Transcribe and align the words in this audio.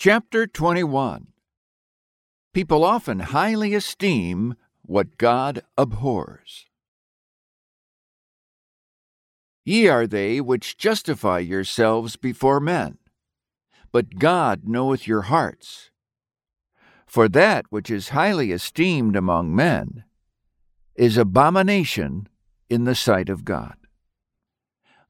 Chapter 0.00 0.46
21 0.46 1.26
People 2.54 2.84
often 2.84 3.18
highly 3.18 3.74
esteem 3.74 4.54
what 4.82 5.18
God 5.18 5.62
abhors. 5.76 6.66
Ye 9.64 9.88
are 9.88 10.06
they 10.06 10.40
which 10.40 10.78
justify 10.78 11.40
yourselves 11.40 12.14
before 12.14 12.60
men, 12.60 12.98
but 13.90 14.20
God 14.20 14.68
knoweth 14.68 15.08
your 15.08 15.22
hearts. 15.22 15.90
For 17.04 17.28
that 17.30 17.64
which 17.70 17.90
is 17.90 18.10
highly 18.10 18.52
esteemed 18.52 19.16
among 19.16 19.52
men 19.52 20.04
is 20.94 21.16
abomination 21.16 22.28
in 22.70 22.84
the 22.84 22.94
sight 22.94 23.28
of 23.28 23.44
God. 23.44 23.74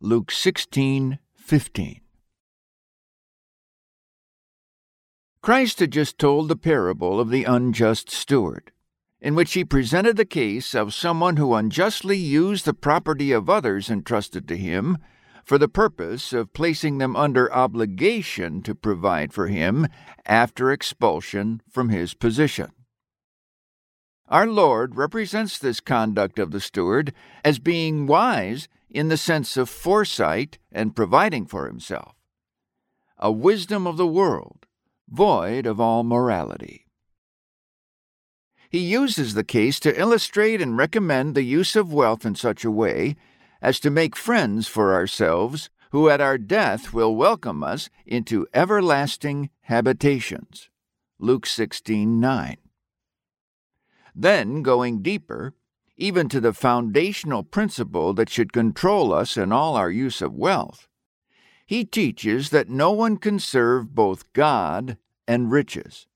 Luke 0.00 0.30
16 0.30 1.18
15. 1.36 2.00
Christ 5.40 5.80
had 5.80 5.92
just 5.92 6.18
told 6.18 6.48
the 6.48 6.56
parable 6.56 7.20
of 7.20 7.30
the 7.30 7.44
unjust 7.44 8.10
steward, 8.10 8.72
in 9.20 9.34
which 9.34 9.54
he 9.54 9.64
presented 9.64 10.16
the 10.16 10.24
case 10.24 10.74
of 10.74 10.92
someone 10.92 11.36
who 11.36 11.54
unjustly 11.54 12.16
used 12.16 12.64
the 12.64 12.74
property 12.74 13.32
of 13.32 13.48
others 13.48 13.90
entrusted 13.90 14.48
to 14.48 14.56
him 14.56 14.98
for 15.44 15.56
the 15.56 15.68
purpose 15.68 16.32
of 16.34 16.52
placing 16.52 16.98
them 16.98 17.16
under 17.16 17.52
obligation 17.54 18.62
to 18.62 18.74
provide 18.74 19.32
for 19.32 19.46
him 19.46 19.86
after 20.26 20.70
expulsion 20.70 21.62
from 21.70 21.88
his 21.88 22.12
position. 22.12 22.70
Our 24.28 24.46
Lord 24.46 24.96
represents 24.96 25.58
this 25.58 25.80
conduct 25.80 26.38
of 26.38 26.50
the 26.50 26.60
steward 26.60 27.14
as 27.42 27.58
being 27.58 28.06
wise 28.06 28.68
in 28.90 29.08
the 29.08 29.16
sense 29.16 29.56
of 29.56 29.70
foresight 29.70 30.58
and 30.70 30.94
providing 30.94 31.46
for 31.46 31.66
himself, 31.66 32.14
a 33.16 33.32
wisdom 33.32 33.86
of 33.86 33.96
the 33.96 34.06
world, 34.06 34.66
void 35.10 35.66
of 35.66 35.80
all 35.80 36.02
morality. 36.02 36.86
He 38.70 38.80
uses 38.80 39.34
the 39.34 39.44
case 39.44 39.80
to 39.80 39.98
illustrate 39.98 40.60
and 40.60 40.76
recommend 40.76 41.34
the 41.34 41.42
use 41.42 41.74
of 41.74 41.92
wealth 41.92 42.26
in 42.26 42.34
such 42.34 42.64
a 42.64 42.70
way 42.70 43.16
as 43.62 43.80
to 43.80 43.90
make 43.90 44.14
friends 44.14 44.68
for 44.68 44.92
ourselves 44.92 45.70
who 45.90 46.10
at 46.10 46.20
our 46.20 46.36
death 46.36 46.92
will 46.92 47.16
welcome 47.16 47.62
us 47.64 47.88
into 48.06 48.46
everlasting 48.52 49.50
habitations. 49.62 50.68
Luke 51.18 51.46
16:9. 51.46 52.56
Then, 54.14 54.62
going 54.62 55.00
deeper, 55.00 55.54
even 55.96 56.28
to 56.28 56.40
the 56.40 56.52
foundational 56.52 57.42
principle 57.42 58.12
that 58.14 58.28
should 58.28 58.52
control 58.52 59.12
us 59.12 59.36
in 59.36 59.50
all 59.52 59.76
our 59.76 59.90
use 59.90 60.20
of 60.20 60.34
wealth, 60.34 60.88
he 61.68 61.84
teaches 61.84 62.48
that 62.48 62.70
no 62.70 62.90
one 62.90 63.18
can 63.18 63.38
serve 63.38 63.94
both 63.94 64.32
God 64.32 64.96
and 65.26 65.52
riches. 65.52 66.06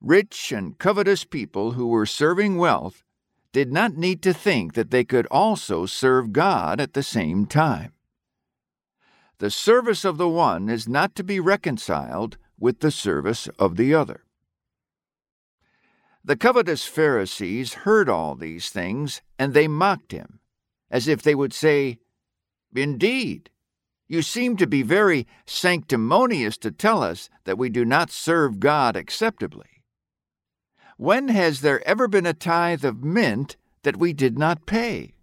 Rich 0.00 0.52
and 0.52 0.78
covetous 0.78 1.24
people 1.24 1.72
who 1.72 1.86
were 1.88 2.06
serving 2.06 2.56
wealth 2.56 3.04
did 3.52 3.70
not 3.70 3.98
need 3.98 4.22
to 4.22 4.32
think 4.32 4.72
that 4.72 4.90
they 4.90 5.04
could 5.04 5.26
also 5.30 5.84
serve 5.84 6.32
God 6.32 6.80
at 6.80 6.94
the 6.94 7.02
same 7.02 7.44
time. 7.44 7.92
The 9.36 9.50
service 9.50 10.02
of 10.02 10.16
the 10.16 10.30
one 10.30 10.70
is 10.70 10.88
not 10.88 11.14
to 11.16 11.22
be 11.22 11.38
reconciled 11.38 12.38
with 12.58 12.80
the 12.80 12.90
service 12.90 13.48
of 13.58 13.76
the 13.76 13.92
other. 13.92 14.24
The 16.24 16.36
covetous 16.36 16.86
Pharisees 16.86 17.74
heard 17.84 18.08
all 18.08 18.34
these 18.34 18.70
things, 18.70 19.20
and 19.38 19.52
they 19.52 19.68
mocked 19.68 20.12
him, 20.12 20.40
as 20.90 21.06
if 21.06 21.20
they 21.20 21.34
would 21.34 21.52
say, 21.52 21.98
Indeed, 22.74 23.50
you 24.12 24.20
seem 24.20 24.58
to 24.58 24.66
be 24.66 24.82
very 24.82 25.26
sanctimonious 25.46 26.58
to 26.58 26.70
tell 26.70 27.02
us 27.02 27.30
that 27.44 27.56
we 27.56 27.70
do 27.70 27.82
not 27.82 28.10
serve 28.10 28.60
God 28.60 28.94
acceptably. 28.94 29.82
When 30.98 31.28
has 31.28 31.62
there 31.62 31.82
ever 31.88 32.06
been 32.08 32.26
a 32.26 32.34
tithe 32.34 32.84
of 32.84 33.02
mint 33.02 33.56
that 33.84 33.96
we 33.96 34.12
did 34.12 34.38
not 34.38 34.66
pay? 34.66 35.14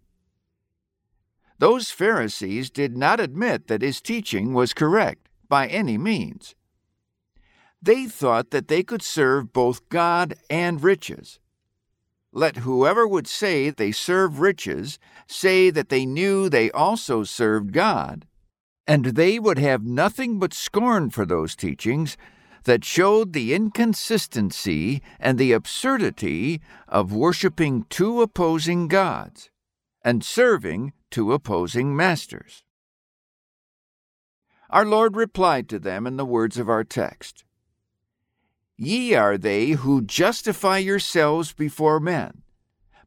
Those 1.60 1.92
Pharisees 1.92 2.72
did 2.72 2.98
not 2.98 3.20
admit 3.20 3.68
that 3.68 3.84
his 3.84 4.02
teaching 4.02 4.56
was 4.56 4.74
correct 4.74 5.30
by 5.48 5.68
any 5.68 6.00
means. 6.00 6.56
They 7.80 8.08
thought 8.08 8.50
that 8.50 8.70
they 8.70 8.82
could 8.82 9.04
serve 9.04 9.54
both 9.54 9.88
God 9.90 10.34
and 10.50 10.84
riches. 10.84 11.40
Let 12.32 12.58
whoever 12.58 13.08
would 13.08 13.28
say 13.28 13.70
they 13.70 13.92
serve 13.92 14.40
riches 14.40 14.98
say 15.28 15.70
that 15.70 15.90
they 15.90 16.08
knew 16.08 16.50
they 16.50 16.72
also 16.72 17.24
served 17.24 17.72
God, 17.72 18.26
and 18.90 19.06
they 19.06 19.38
would 19.38 19.60
have 19.60 19.86
nothing 19.86 20.40
but 20.40 20.52
scorn 20.52 21.12
for 21.12 21.24
those 21.24 21.56
teachings 21.56 22.18
that 22.64 22.84
showed 22.84 23.34
the 23.34 23.54
inconsistency 23.54 25.00
and 25.20 25.38
the 25.38 25.52
absurdity 25.52 26.60
of 26.88 27.14
worshiping 27.14 27.86
two 27.92 28.24
opposing 28.24 28.88
gods 28.88 29.52
and 30.04 30.24
serving 30.24 30.92
two 31.12 31.34
opposing 31.34 31.96
masters. 31.96 32.64
Our 34.72 34.86
Lord 34.86 35.16
replied 35.16 35.70
to 35.70 35.78
them 35.78 36.08
in 36.08 36.18
the 36.18 36.26
words 36.26 36.58
of 36.58 36.68
our 36.68 36.84
text 36.84 37.44
Ye 38.76 39.14
are 39.14 39.38
they 39.38 39.72
who 39.72 40.02
justify 40.02 40.80
yourselves 40.80 41.54
before 41.54 42.00
men, 42.00 42.42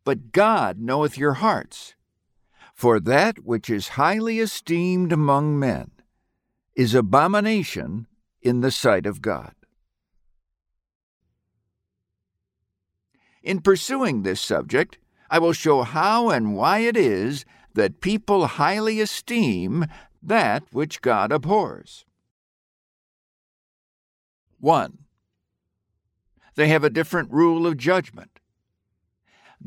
but 0.05 0.31
God 0.31 0.79
knoweth 0.79 1.19
your 1.19 1.35
hearts. 1.35 1.97
For 2.83 2.99
that 2.99 3.45
which 3.45 3.71
is 3.71 3.91
highly 3.95 4.41
esteemed 4.41 5.13
among 5.13 5.57
men 5.57 5.93
is 6.75 6.97
abomination 6.97 8.09
in 8.41 8.61
the 8.61 8.73
sight 8.73 9.07
of 9.07 9.23
God. 9.23 9.55
In 13.41 13.61
pursuing 13.61 14.23
this 14.23 14.41
subject, 14.41 14.99
I 15.31 15.39
will 15.39 15.53
show 15.53 15.83
how 15.83 16.31
and 16.31 16.57
why 16.57 16.79
it 16.79 16.97
is 16.97 17.45
that 17.75 18.01
people 18.01 18.49
highly 18.49 19.01
esteem 19.01 19.87
that 20.21 20.65
which 20.73 21.01
God 21.01 21.31
abhors. 21.31 22.05
1 24.59 24.99
they 26.57 26.67
have 26.67 26.83
a 26.83 26.91
different 26.91 27.31
rule 27.31 27.65
of 27.65 27.77
judgment. 27.77 28.41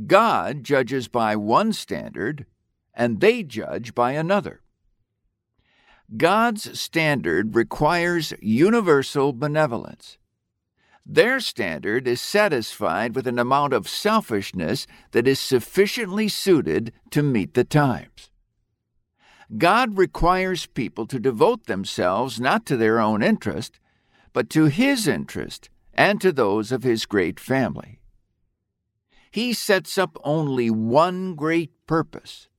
God 0.05 0.65
judges 0.65 1.07
by 1.07 1.37
one 1.37 1.71
standard, 1.71 2.45
and 2.95 3.19
they 3.19 3.43
judge 3.43 3.93
by 3.93 4.13
another. 4.13 4.61
God's 6.15 6.79
standard 6.79 7.55
requires 7.55 8.33
universal 8.41 9.33
benevolence. 9.33 10.17
Their 11.05 11.39
standard 11.39 12.07
is 12.07 12.21
satisfied 12.21 13.15
with 13.15 13.27
an 13.27 13.37
amount 13.37 13.73
of 13.73 13.87
selfishness 13.87 14.87
that 15.11 15.27
is 15.27 15.39
sufficiently 15.39 16.27
suited 16.27 16.93
to 17.11 17.21
meet 17.21 17.53
the 17.53 17.63
times. 17.63 18.31
God 19.57 19.97
requires 19.97 20.65
people 20.65 21.05
to 21.07 21.19
devote 21.19 21.67
themselves 21.67 22.39
not 22.39 22.65
to 22.65 22.77
their 22.77 22.99
own 22.99 23.21
interest, 23.21 23.79
but 24.33 24.49
to 24.51 24.65
His 24.65 25.07
interest 25.07 25.69
and 25.95 26.19
to 26.21 26.31
those 26.31 26.71
of 26.71 26.83
his 26.83 27.05
great 27.05 27.39
family. 27.39 27.99
He 29.31 29.53
sets 29.53 29.97
up 29.97 30.17
only 30.23 30.69
one 30.69 31.35
great 31.35 31.71
purpose 31.87 32.49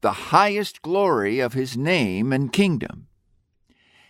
the 0.00 0.12
highest 0.32 0.82
glory 0.82 1.40
of 1.40 1.52
his 1.52 1.76
name 1.76 2.32
and 2.32 2.52
kingdom. 2.52 3.06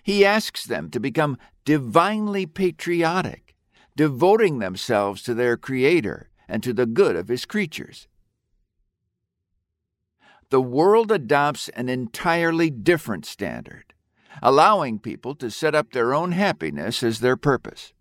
He 0.02 0.24
asks 0.24 0.64
them 0.64 0.90
to 0.90 1.00
become 1.00 1.36
divinely 1.64 2.46
patriotic, 2.46 3.54
devoting 3.96 4.58
themselves 4.58 5.22
to 5.22 5.34
their 5.34 5.56
Creator 5.56 6.30
and 6.48 6.62
to 6.62 6.72
the 6.72 6.86
good 6.86 7.16
of 7.16 7.28
his 7.28 7.44
creatures. 7.44 8.08
The 10.50 10.60
world 10.60 11.12
adopts 11.12 11.68
an 11.70 11.88
entirely 11.88 12.70
different 12.70 13.24
standard, 13.24 13.94
allowing 14.42 14.98
people 14.98 15.34
to 15.36 15.50
set 15.50 15.74
up 15.74 15.92
their 15.92 16.12
own 16.12 16.32
happiness 16.32 17.02
as 17.02 17.20
their 17.20 17.36
purpose. 17.36 17.92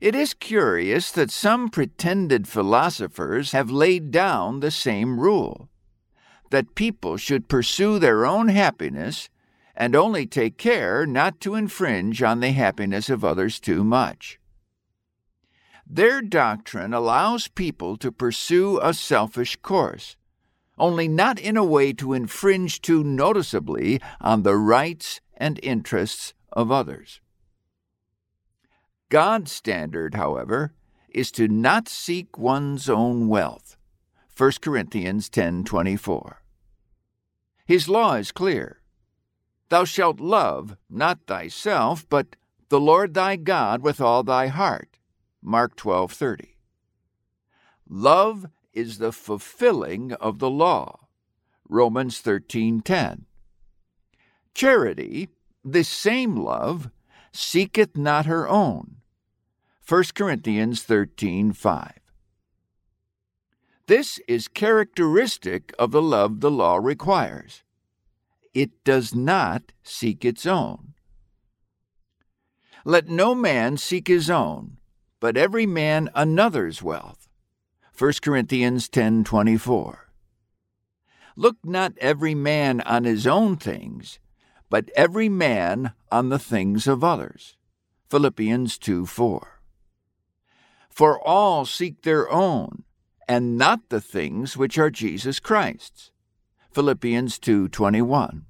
It 0.00 0.14
is 0.14 0.34
curious 0.34 1.10
that 1.12 1.30
some 1.30 1.70
pretended 1.70 2.46
philosophers 2.46 3.52
have 3.52 3.70
laid 3.70 4.10
down 4.10 4.60
the 4.60 4.70
same 4.70 5.18
rule 5.18 5.70
that 6.50 6.74
people 6.74 7.16
should 7.16 7.48
pursue 7.48 7.98
their 7.98 8.26
own 8.26 8.48
happiness 8.48 9.28
and 9.76 9.96
only 9.96 10.26
take 10.26 10.56
care 10.56 11.06
not 11.06 11.40
to 11.40 11.54
infringe 11.54 12.22
on 12.22 12.40
the 12.40 12.52
happiness 12.52 13.10
of 13.10 13.24
others 13.24 13.58
too 13.58 13.82
much. 13.82 14.38
Their 15.86 16.22
doctrine 16.22 16.94
allows 16.94 17.48
people 17.48 17.96
to 17.98 18.10
pursue 18.10 18.78
a 18.80 18.94
selfish 18.94 19.56
course, 19.56 20.16
only 20.78 21.08
not 21.08 21.38
in 21.38 21.56
a 21.56 21.64
way 21.64 21.92
to 21.94 22.12
infringe 22.14 22.80
too 22.80 23.04
noticeably 23.04 24.00
on 24.20 24.42
the 24.42 24.56
rights 24.56 25.20
and 25.36 25.60
interests 25.62 26.32
of 26.52 26.70
others. 26.70 27.20
God's 29.08 29.52
standard, 29.52 30.14
however, 30.14 30.72
is 31.08 31.30
to 31.32 31.46
not 31.46 31.88
seek 31.88 32.38
one's 32.38 32.88
own 32.88 33.28
wealth. 33.28 33.76
1 34.36 34.60
Corinthians 34.60 35.30
10:24. 35.30 36.42
His 37.66 37.88
law 37.88 38.14
is 38.14 38.32
clear. 38.32 38.80
Thou 39.68 39.84
shalt 39.84 40.18
love 40.18 40.76
not 40.90 41.26
thyself, 41.28 42.08
but 42.08 42.34
the 42.68 42.80
Lord 42.80 43.14
thy 43.14 43.36
God 43.36 43.82
with 43.82 44.00
all 44.00 44.24
thy 44.24 44.48
heart. 44.48 44.98
Mark 45.40 45.76
12:30. 45.76 46.56
Love 47.88 48.46
is 48.72 48.98
the 48.98 49.12
fulfilling 49.12 50.12
of 50.14 50.40
the 50.40 50.50
law. 50.50 51.06
Romans 51.68 52.20
13:10. 52.20 53.26
Charity, 54.52 55.28
this 55.62 55.88
same 55.88 56.36
love, 56.36 56.90
seeketh 57.32 57.96
not 57.96 58.26
her 58.26 58.48
own. 58.48 58.96
1 59.86 60.14
Corinthians 60.14 60.82
13:5. 60.82 62.03
This 63.86 64.18
is 64.26 64.48
characteristic 64.48 65.74
of 65.78 65.90
the 65.90 66.00
love 66.00 66.40
the 66.40 66.50
law 66.50 66.76
requires. 66.76 67.62
It 68.54 68.82
does 68.82 69.14
not 69.14 69.72
seek 69.82 70.24
its 70.24 70.46
own. 70.46 70.94
Let 72.86 73.08
no 73.08 73.34
man 73.34 73.76
seek 73.76 74.08
his 74.08 74.30
own, 74.30 74.78
but 75.20 75.36
every 75.36 75.66
man 75.66 76.08
another's 76.14 76.82
wealth. 76.82 77.28
1 77.96 78.22
Corinthians 78.22 78.88
10:24. 78.88 80.10
Look 81.36 81.56
not 81.62 81.92
every 81.98 82.34
man 82.34 82.80
on 82.82 83.04
his 83.04 83.26
own 83.26 83.56
things, 83.56 84.18
but 84.70 84.90
every 84.96 85.28
man 85.28 85.92
on 86.10 86.30
the 86.30 86.38
things 86.38 86.86
of 86.86 87.04
others. 87.04 87.56
Philippians 88.08 88.78
2:4. 88.78 89.60
For 90.88 91.20
all 91.20 91.66
seek 91.66 92.02
their 92.02 92.30
own, 92.30 92.84
and 93.28 93.56
not 93.56 93.88
the 93.88 94.00
things 94.00 94.56
which 94.56 94.78
are 94.78 94.90
Jesus 94.90 95.40
Christ's. 95.40 96.10
Philippians 96.72 97.38
2:21. 97.38 98.46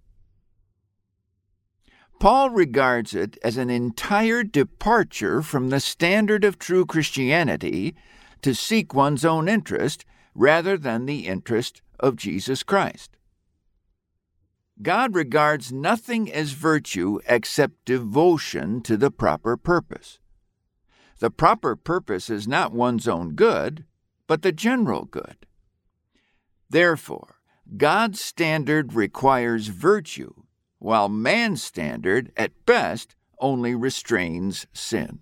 Paul 2.20 2.50
regards 2.50 3.14
it 3.14 3.36
as 3.42 3.56
an 3.56 3.68
entire 3.70 4.42
departure 4.44 5.42
from 5.42 5.68
the 5.68 5.80
standard 5.80 6.44
of 6.44 6.58
true 6.58 6.86
Christianity 6.86 7.94
to 8.40 8.54
seek 8.54 8.94
one's 8.94 9.24
own 9.24 9.48
interest 9.48 10.04
rather 10.34 10.78
than 10.78 11.06
the 11.06 11.26
interest 11.26 11.82
of 12.00 12.16
Jesus 12.16 12.62
Christ. 12.62 13.16
God 14.82 15.14
regards 15.14 15.70
nothing 15.70 16.32
as 16.32 16.52
virtue 16.52 17.20
except 17.28 17.84
devotion 17.84 18.80
to 18.82 18.96
the 18.96 19.10
proper 19.10 19.56
purpose. 19.56 20.18
The 21.20 21.30
proper 21.30 21.76
purpose 21.76 22.28
is 22.28 22.48
not 22.48 22.72
one's 22.72 23.06
own 23.06 23.34
good, 23.34 23.84
but 24.26 24.42
the 24.42 24.52
general 24.52 25.04
good. 25.04 25.46
Therefore, 26.70 27.36
God's 27.76 28.20
standard 28.20 28.92
requires 28.92 29.68
virtue, 29.68 30.34
while 30.78 31.08
man's 31.08 31.62
standard, 31.62 32.32
at 32.36 32.66
best, 32.66 33.16
only 33.38 33.74
restrains 33.74 34.66
sin. 34.72 35.20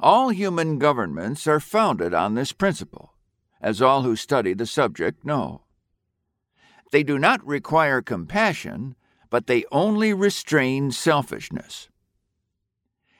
All 0.00 0.28
human 0.30 0.78
governments 0.78 1.46
are 1.46 1.60
founded 1.60 2.14
on 2.14 2.34
this 2.34 2.52
principle, 2.52 3.14
as 3.60 3.82
all 3.82 4.02
who 4.02 4.16
study 4.16 4.54
the 4.54 4.66
subject 4.66 5.24
know. 5.24 5.62
They 6.92 7.02
do 7.02 7.18
not 7.18 7.44
require 7.46 8.00
compassion, 8.00 8.94
but 9.30 9.46
they 9.46 9.64
only 9.72 10.14
restrain 10.14 10.90
selfishness. 10.90 11.88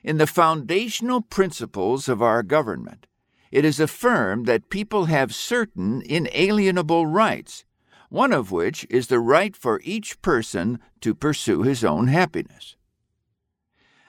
In 0.02 0.18
the 0.18 0.26
foundational 0.26 1.20
principles 1.20 2.08
of 2.08 2.22
our 2.22 2.42
government, 2.42 3.06
it 3.50 3.64
is 3.64 3.80
affirmed 3.80 4.46
that 4.46 4.70
people 4.70 5.06
have 5.06 5.34
certain 5.34 6.02
inalienable 6.02 7.06
rights, 7.06 7.64
one 8.10 8.32
of 8.32 8.50
which 8.50 8.86
is 8.90 9.06
the 9.06 9.20
right 9.20 9.56
for 9.56 9.80
each 9.84 10.20
person 10.22 10.78
to 11.00 11.14
pursue 11.14 11.62
his 11.62 11.84
own 11.84 12.08
happiness. 12.08 12.76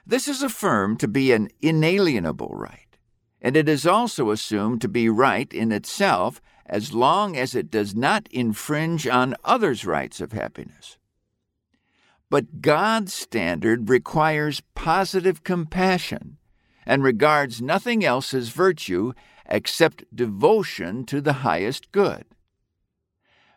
This 0.05 0.27
is 0.27 0.41
affirmed 0.41 0.99
to 1.01 1.07
be 1.07 1.31
an 1.31 1.49
inalienable 1.61 2.49
right, 2.53 2.97
and 3.41 3.55
it 3.55 3.69
is 3.69 3.85
also 3.85 4.31
assumed 4.31 4.81
to 4.81 4.87
be 4.87 5.07
right 5.07 5.53
in 5.53 5.71
itself 5.71 6.41
as 6.65 6.93
long 6.93 7.37
as 7.37 7.55
it 7.55 7.69
does 7.69 7.95
not 7.95 8.27
infringe 8.31 9.07
on 9.07 9.35
others' 9.43 9.85
rights 9.85 10.19
of 10.19 10.31
happiness. 10.31 10.97
But 12.29 12.61
God's 12.61 13.13
standard 13.13 13.89
requires 13.89 14.61
positive 14.75 15.43
compassion 15.43 16.38
and 16.89 17.03
regards 17.03 17.61
nothing 17.61 18.03
else 18.03 18.33
as 18.33 18.49
virtue 18.49 19.13
except 19.45 20.03
devotion 20.13 21.05
to 21.05 21.21
the 21.21 21.45
highest 21.45 21.91
good. 21.91 22.25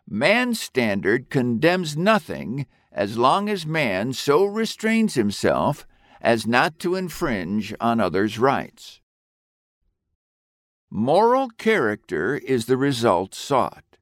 Man's 0.07 0.61
standard 0.61 1.31
condemns 1.31 1.97
nothing 1.97 2.67
as 2.93 3.17
long 3.17 3.49
as 3.49 3.65
man 3.65 4.13
so 4.13 4.45
restrains 4.45 5.15
himself 5.15 5.87
as 6.21 6.47
not 6.47 6.79
to 6.79 6.95
infringe 6.95 7.75
on 7.81 8.01
others' 8.01 8.39
rights. 8.39 9.01
Moral 10.91 11.49
character 11.57 12.37
is 12.37 12.67
the 12.67 12.77
result 12.77 13.35
sought. 13.35 13.97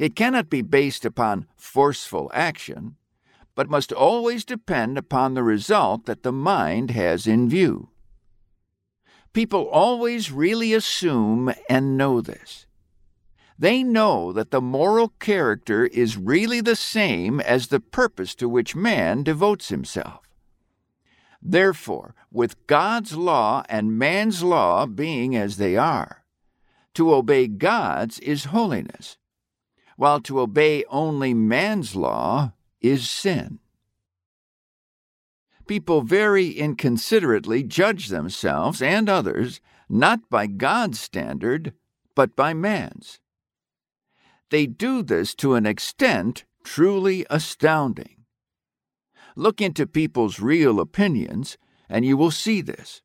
It 0.00 0.16
cannot 0.16 0.50
be 0.50 0.62
based 0.62 1.04
upon 1.04 1.46
forceful 1.54 2.28
action, 2.34 2.96
but 3.54 3.70
must 3.70 3.92
always 3.92 4.44
depend 4.44 4.98
upon 4.98 5.34
the 5.34 5.44
result 5.44 6.06
that 6.06 6.24
the 6.24 6.32
mind 6.32 6.90
has 6.90 7.28
in 7.28 7.48
view. 7.48 7.90
People 9.32 9.68
always 9.68 10.32
really 10.32 10.74
assume 10.74 11.52
and 11.68 11.96
know 11.96 12.20
this. 12.20 12.66
They 13.58 13.82
know 13.82 14.32
that 14.32 14.50
the 14.50 14.60
moral 14.60 15.10
character 15.20 15.86
is 15.86 16.16
really 16.16 16.60
the 16.60 16.74
same 16.74 17.40
as 17.40 17.68
the 17.68 17.78
purpose 17.78 18.34
to 18.36 18.48
which 18.48 18.74
man 18.74 19.22
devotes 19.22 19.68
himself. 19.68 20.26
Therefore, 21.42 22.14
with 22.32 22.66
God's 22.66 23.16
law 23.16 23.62
and 23.68 23.98
man's 23.98 24.42
law 24.42 24.86
being 24.86 25.36
as 25.36 25.58
they 25.58 25.76
are, 25.76 26.24
to 26.94 27.14
obey 27.14 27.46
God's 27.46 28.18
is 28.20 28.46
holiness, 28.46 29.16
while 29.96 30.20
to 30.22 30.40
obey 30.40 30.84
only 30.88 31.34
man's 31.34 31.94
law 31.94 32.52
is 32.80 33.08
sin 33.08 33.60
people 35.70 36.02
very 36.02 36.48
inconsiderately 36.48 37.62
judge 37.62 38.08
themselves 38.08 38.82
and 38.82 39.08
others 39.08 39.60
not 39.88 40.18
by 40.28 40.44
God's 40.44 40.98
standard, 40.98 41.72
but 42.16 42.34
by 42.34 42.52
man's. 42.52 43.20
They 44.50 44.66
do 44.66 45.00
this 45.04 45.32
to 45.36 45.54
an 45.54 45.66
extent 45.66 46.44
truly 46.64 47.24
astounding. 47.30 48.24
Look 49.36 49.60
into 49.60 49.86
people's 49.86 50.40
real 50.40 50.80
opinions, 50.80 51.56
and 51.88 52.04
you 52.04 52.16
will 52.16 52.32
see 52.32 52.60
this. 52.60 53.00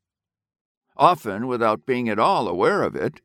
Often, 0.96 1.46
without 1.46 1.86
being 1.86 2.08
at 2.08 2.18
all 2.18 2.48
aware 2.48 2.82
of 2.82 2.96
it, 2.96 3.20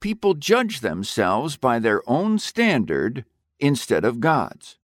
people 0.00 0.34
judge 0.34 0.80
themselves 0.80 1.56
by 1.56 1.78
their 1.78 2.02
own 2.10 2.40
standard 2.40 3.24
instead 3.60 4.04
of 4.04 4.18
God's. 4.18 4.79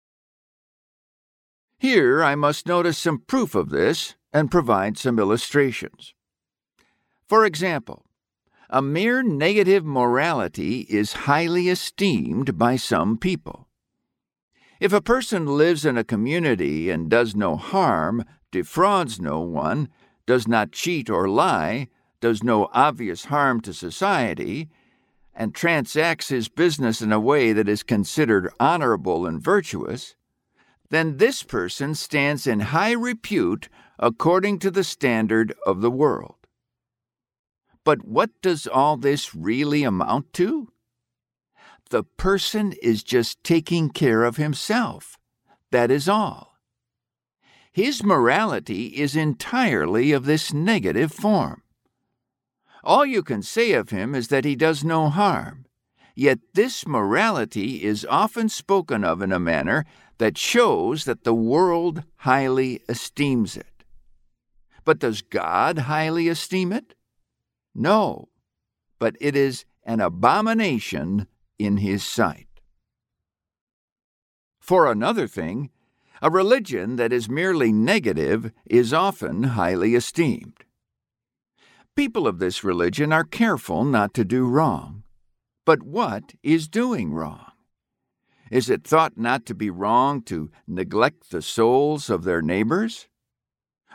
Here 1.85 2.25
I 2.25 2.35
must 2.35 2.67
notice 2.67 2.97
some 2.97 3.19
proof 3.19 3.55
of 3.55 3.69
this 3.69 4.15
and 4.33 4.51
provide 4.51 4.97
some 4.97 5.19
illustrations. 5.19 6.15
For 7.29 7.45
example, 7.45 8.07
a 8.71 8.81
mere 8.81 9.23
negative 9.23 9.85
morality 9.85 10.87
is 10.89 11.29
highly 11.29 11.69
esteemed 11.69 12.57
by 12.57 12.77
some 12.77 13.19
people. 13.19 13.69
If 14.81 14.95
a 14.95 15.03
person 15.03 15.45
lives 15.45 15.85
in 15.85 15.99
a 15.99 16.05
community 16.05 16.89
and 16.89 17.11
does 17.11 17.37
no 17.37 17.55
harm, 17.55 18.25
defrauds 18.51 19.21
no 19.21 19.41
one, 19.41 19.91
does 20.25 20.49
not 20.49 20.73
cheat 20.73 21.11
or 21.11 21.29
lie, 21.29 21.89
does 22.19 22.43
no 22.43 22.71
obvious 22.73 23.27
harm 23.27 23.61
to 23.61 23.75
society, 23.75 24.71
and 25.35 25.55
transacts 25.55 26.31
his 26.31 26.49
business 26.49 27.03
in 27.03 27.13
a 27.13 27.21
way 27.21 27.53
that 27.53 27.69
is 27.69 27.83
considered 27.83 28.51
honorable 28.59 29.27
and 29.27 29.43
virtuous, 29.43 30.17
then 30.91 31.17
this 31.17 31.43
person 31.43 31.95
stands 31.95 32.47
in 32.47 32.61
high 32.61 32.93
repute 32.93 33.69
according 33.99 34.59
to 34.61 34.71
the 34.71 34.85
standard 34.85 35.55
of 35.67 35.81
the 35.81 35.91
world. 35.91 36.37
But 37.85 38.05
what 38.07 38.31
does 38.43 38.67
all 38.67 38.97
this 38.97 39.35
really 39.35 39.83
amount 39.83 40.33
to? 40.35 40.73
The 41.91 42.05
person 42.05 42.73
is 42.83 43.03
just 43.03 43.43
taking 43.45 43.91
care 43.91 44.25
of 44.25 44.37
himself. 44.37 45.19
That 45.71 45.91
is 45.91 46.09
all. 46.09 46.57
His 47.73 48.03
morality 48.03 48.87
is 48.87 49.17
entirely 49.17 50.13
of 50.13 50.25
this 50.25 50.53
negative 50.53 51.13
form. 51.13 51.63
All 52.85 53.05
you 53.05 53.23
can 53.23 53.43
say 53.43 53.73
of 53.73 53.91
him 53.91 54.15
is 54.15 54.29
that 54.29 54.45
he 54.45 54.55
does 54.55 54.85
no 54.85 55.09
harm. 55.09 55.67
Yet 56.15 56.39
this 56.55 56.87
morality 56.87 57.83
is 57.83 58.07
often 58.09 58.49
spoken 58.49 59.05
of 59.05 59.21
in 59.21 59.33
a 59.33 59.41
manner 59.41 59.85
that 60.19 60.39
shows 60.39 61.05
that 61.05 61.25
the 61.25 61.35
world 61.35 62.05
highly 62.19 62.81
esteems 62.89 63.57
it. 63.57 63.85
But 64.85 65.01
does 65.01 65.23
God 65.23 65.79
highly 65.81 66.29
esteem 66.29 66.73
it? 66.73 66.95
No, 67.75 68.29
but 68.99 69.17
it 69.21 69.35
is 69.35 69.65
an 69.83 70.01
abomination 70.01 71.27
in 71.59 71.79
his 71.79 72.05
sight. 72.05 72.49
For 74.61 74.91
another 74.91 75.27
thing, 75.27 75.71
A 76.25 76.31
religion 76.31 76.97
that 76.97 77.13
is 77.13 77.29
merely 77.29 77.71
negative 77.71 78.51
is 78.65 78.95
often 78.95 79.43
highly 79.43 79.95
esteemed. 79.95 80.65
People 81.95 82.27
of 82.27 82.39
this 82.39 82.65
religion 82.65 83.13
are 83.13 83.25
careful 83.25 83.85
not 83.85 84.15
to 84.15 84.25
do 84.25 84.47
wrong. 84.47 85.04
But 85.65 85.83
what 85.83 86.35
is 86.43 86.69
doing 86.69 87.13
wrong? 87.13 87.53
Is 88.51 88.69
it 88.69 88.87
thought 88.87 89.17
not 89.17 89.47
to 89.47 89.55
be 89.55 89.71
wrong 89.71 90.23
to 90.23 90.51
neglect 90.67 91.31
the 91.31 91.41
souls 91.43 92.11
of 92.11 92.25
their 92.25 92.43
neighbors? 92.43 93.09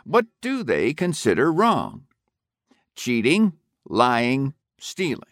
What 0.03 0.25
do 0.41 0.63
they 0.63 0.93
consider 0.93 1.51
wrong? 1.51 2.05
Cheating, 2.95 3.53
lying, 3.85 4.53
stealing. 4.79 5.23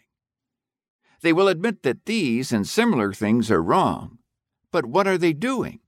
They 1.20 1.32
will 1.32 1.48
admit 1.48 1.82
that 1.82 2.06
these 2.06 2.52
and 2.52 2.66
similar 2.66 3.12
things 3.12 3.50
are 3.50 3.62
wrong, 3.62 4.18
but 4.70 4.86
what 4.86 5.08
are 5.08 5.18
they 5.18 5.32
doing? 5.32 5.80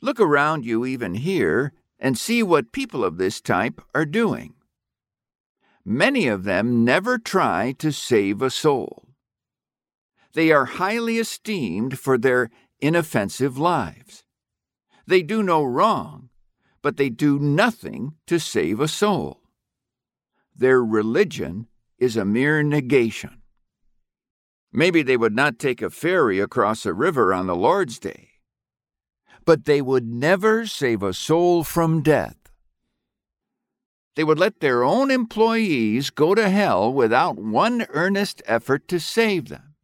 Look 0.00 0.20
around 0.20 0.64
you 0.64 0.84
even 0.86 1.14
here 1.14 1.72
and 1.98 2.16
see 2.16 2.42
what 2.42 2.72
people 2.72 3.04
of 3.04 3.16
this 3.16 3.40
type 3.40 3.80
are 3.94 4.06
doing. 4.06 4.54
Many 5.84 6.28
of 6.28 6.44
them 6.44 6.84
never 6.84 7.18
try 7.18 7.72
to 7.78 7.92
save 7.92 8.40
a 8.40 8.50
soul. 8.50 9.08
They 10.32 10.50
are 10.50 10.64
highly 10.64 11.18
esteemed 11.18 11.98
for 11.98 12.16
their 12.16 12.50
inoffensive 12.80 13.58
lives. 13.58 14.24
They 15.06 15.22
do 15.22 15.42
no 15.42 15.62
wrong, 15.62 16.30
but 16.82 16.96
they 16.96 17.10
do 17.10 17.38
nothing 17.38 18.14
to 18.26 18.40
save 18.40 18.80
a 18.80 18.88
soul. 18.88 19.42
Their 20.56 20.82
religion 20.82 21.68
is 21.98 22.16
a 22.16 22.24
mere 22.24 22.62
negation. 22.62 23.42
Maybe 24.72 25.02
they 25.02 25.16
would 25.16 25.34
not 25.34 25.58
take 25.58 25.82
a 25.82 25.90
ferry 25.90 26.40
across 26.40 26.84
a 26.84 26.92
river 26.92 27.32
on 27.32 27.46
the 27.46 27.54
Lord's 27.54 27.98
day, 27.98 28.30
but 29.44 29.66
they 29.66 29.80
would 29.80 30.06
never 30.06 30.66
save 30.66 31.02
a 31.02 31.12
soul 31.12 31.62
from 31.62 32.02
death. 32.02 32.43
They 34.14 34.24
would 34.24 34.38
let 34.38 34.60
their 34.60 34.84
own 34.84 35.10
employees 35.10 36.10
go 36.10 36.34
to 36.34 36.48
hell 36.48 36.92
without 36.92 37.36
one 37.36 37.86
earnest 37.90 38.42
effort 38.46 38.86
to 38.88 39.00
save 39.00 39.48
them. 39.48 39.74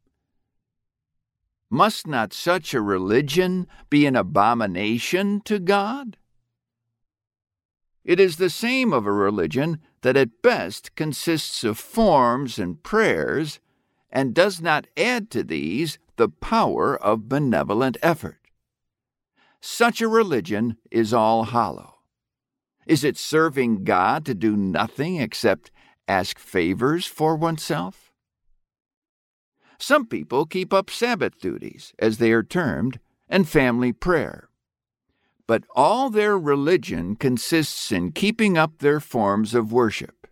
Must 1.68 2.06
not 2.06 2.32
such 2.32 2.74
a 2.74 2.80
religion 2.80 3.66
be 3.88 4.06
an 4.06 4.16
abomination 4.16 5.40
to 5.42 5.58
God? 5.58 6.16
It 8.04 8.18
is 8.18 8.36
the 8.36 8.50
same 8.50 8.92
of 8.92 9.06
a 9.06 9.12
religion 9.12 9.80
that 10.02 10.16
at 10.16 10.42
best 10.42 10.94
consists 10.96 11.62
of 11.62 11.78
forms 11.78 12.58
and 12.58 12.82
prayers 12.82 13.60
and 14.10 14.34
does 14.34 14.60
not 14.60 14.86
add 14.96 15.30
to 15.30 15.44
these 15.44 15.98
the 16.16 16.28
power 16.28 16.96
of 16.96 17.28
benevolent 17.28 17.96
effort. 18.02 18.38
Such 19.60 20.00
a 20.00 20.08
religion 20.08 20.76
is 20.90 21.12
all 21.12 21.44
hollow. 21.44 21.89
Is 22.90 23.04
it 23.04 23.16
serving 23.16 23.84
God 23.84 24.26
to 24.26 24.34
do 24.34 24.56
nothing 24.56 25.20
except 25.20 25.70
ask 26.08 26.40
favors 26.40 27.06
for 27.06 27.36
oneself? 27.36 28.10
Some 29.78 30.06
people 30.06 30.44
keep 30.44 30.74
up 30.74 30.90
Sabbath 30.90 31.38
duties, 31.38 31.92
as 32.00 32.18
they 32.18 32.32
are 32.32 32.42
termed, 32.42 32.98
and 33.28 33.48
family 33.48 33.92
prayer. 33.92 34.48
But 35.46 35.62
all 35.76 36.10
their 36.10 36.36
religion 36.36 37.14
consists 37.14 37.92
in 37.92 38.10
keeping 38.10 38.58
up 38.58 38.78
their 38.78 38.98
forms 38.98 39.54
of 39.54 39.72
worship. 39.72 40.26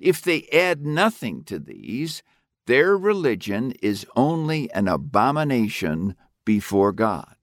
If 0.00 0.22
they 0.22 0.46
add 0.52 0.86
nothing 0.86 1.42
to 1.46 1.58
these, 1.58 2.22
their 2.68 2.96
religion 2.96 3.72
is 3.82 4.06
only 4.14 4.70
an 4.74 4.86
abomination 4.86 6.14
before 6.44 6.92
God. 6.92 7.34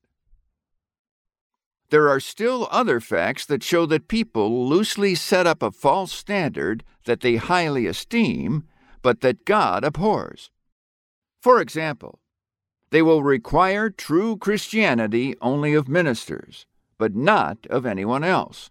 There 1.90 2.08
are 2.08 2.20
still 2.20 2.68
other 2.70 3.00
facts 3.00 3.46
that 3.48 3.64
show 3.64 3.86
that 3.88 4.08
people 4.08 4.68
loosely 4.68 5.16
set 5.16 5.48
up 5.48 5.64
a 5.64 5.72
false 5.72 6.12
standard 6.12 6.84
that 7.06 7.22
they 7.22 7.38
highly 7.38 7.88
esteem, 7.88 8.66
but 9.02 9.22
that 9.22 9.46
God 9.46 9.84
abhors. 9.84 10.52
For 11.42 11.60
example, 11.60 12.20
they 12.92 13.02
will 13.02 13.24
require 13.24 13.90
true 13.90 14.38
Christianity 14.38 15.36
only 15.42 15.74
of 15.74 15.88
ministers, 15.88 16.66
but 16.98 17.16
not 17.16 17.66
of 17.70 17.86
anyone 17.86 18.24
else. 18.24 18.70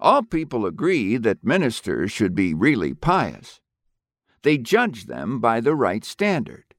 All 0.00 0.22
people 0.22 0.66
agree 0.66 1.16
that 1.16 1.44
ministers 1.44 2.12
should 2.12 2.34
be 2.34 2.54
really 2.54 2.94
pious. 2.94 3.60
They 4.42 4.58
judge 4.58 5.06
them 5.06 5.40
by 5.40 5.60
the 5.60 5.74
right 5.74 6.04
standard. 6.04 6.74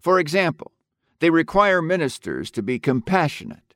For 0.00 0.18
example, 0.18 0.72
they 1.20 1.30
require 1.30 1.80
ministers 1.80 2.50
to 2.50 2.62
be 2.62 2.78
compassionate. 2.78 3.74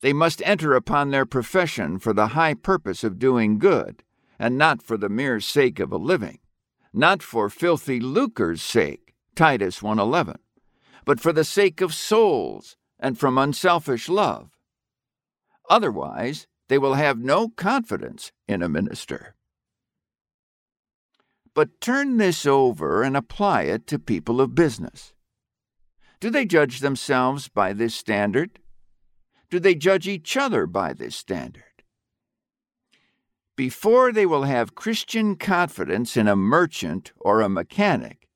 They 0.00 0.12
must 0.12 0.42
enter 0.44 0.74
upon 0.74 1.10
their 1.10 1.26
profession 1.26 1.98
for 1.98 2.12
the 2.12 2.28
high 2.28 2.54
purpose 2.54 3.04
of 3.04 3.18
doing 3.18 3.58
good, 3.58 4.02
and 4.38 4.58
not 4.58 4.82
for 4.82 4.96
the 4.96 5.08
mere 5.08 5.40
sake 5.40 5.78
of 5.78 5.92
a 5.92 5.96
living, 5.96 6.38
not 6.92 7.22
for 7.22 7.48
filthy 7.48 8.00
lucre's 8.00 8.62
sake, 8.62 9.14
Titus 9.34 9.82
1:11, 9.82 10.38
but 11.04 11.20
for 11.20 11.32
the 11.32 11.44
sake 11.44 11.80
of 11.80 11.94
souls 11.94 12.76
and 12.98 13.18
from 13.18 13.38
unselfish 13.38 14.08
love. 14.08 14.58
Otherwise, 15.68 16.46
they 16.68 16.78
will 16.78 16.94
have 16.94 17.18
no 17.18 17.48
confidence 17.50 18.32
in 18.48 18.62
a 18.62 18.68
minister. 18.68 19.34
But 21.54 21.80
turn 21.80 22.16
this 22.16 22.44
over 22.46 23.02
and 23.02 23.16
apply 23.16 23.62
it 23.62 23.86
to 23.88 23.98
people 23.98 24.40
of 24.40 24.54
business. 24.54 25.14
Do 26.26 26.30
they 26.30 26.44
judge 26.44 26.80
themselves 26.80 27.46
by 27.46 27.72
this 27.72 27.94
standard? 27.94 28.58
Do 29.48 29.60
they 29.60 29.76
judge 29.76 30.08
each 30.08 30.36
other 30.36 30.66
by 30.66 30.92
this 30.92 31.14
standard? 31.14 31.84
Before 33.54 34.10
they 34.10 34.26
will 34.26 34.42
have 34.42 34.74
Christian 34.74 35.36
confidence 35.36 36.16
in 36.16 36.26
a 36.26 36.34
merchant 36.34 37.12
or 37.20 37.40
a 37.40 37.48
mechanic, 37.48 38.26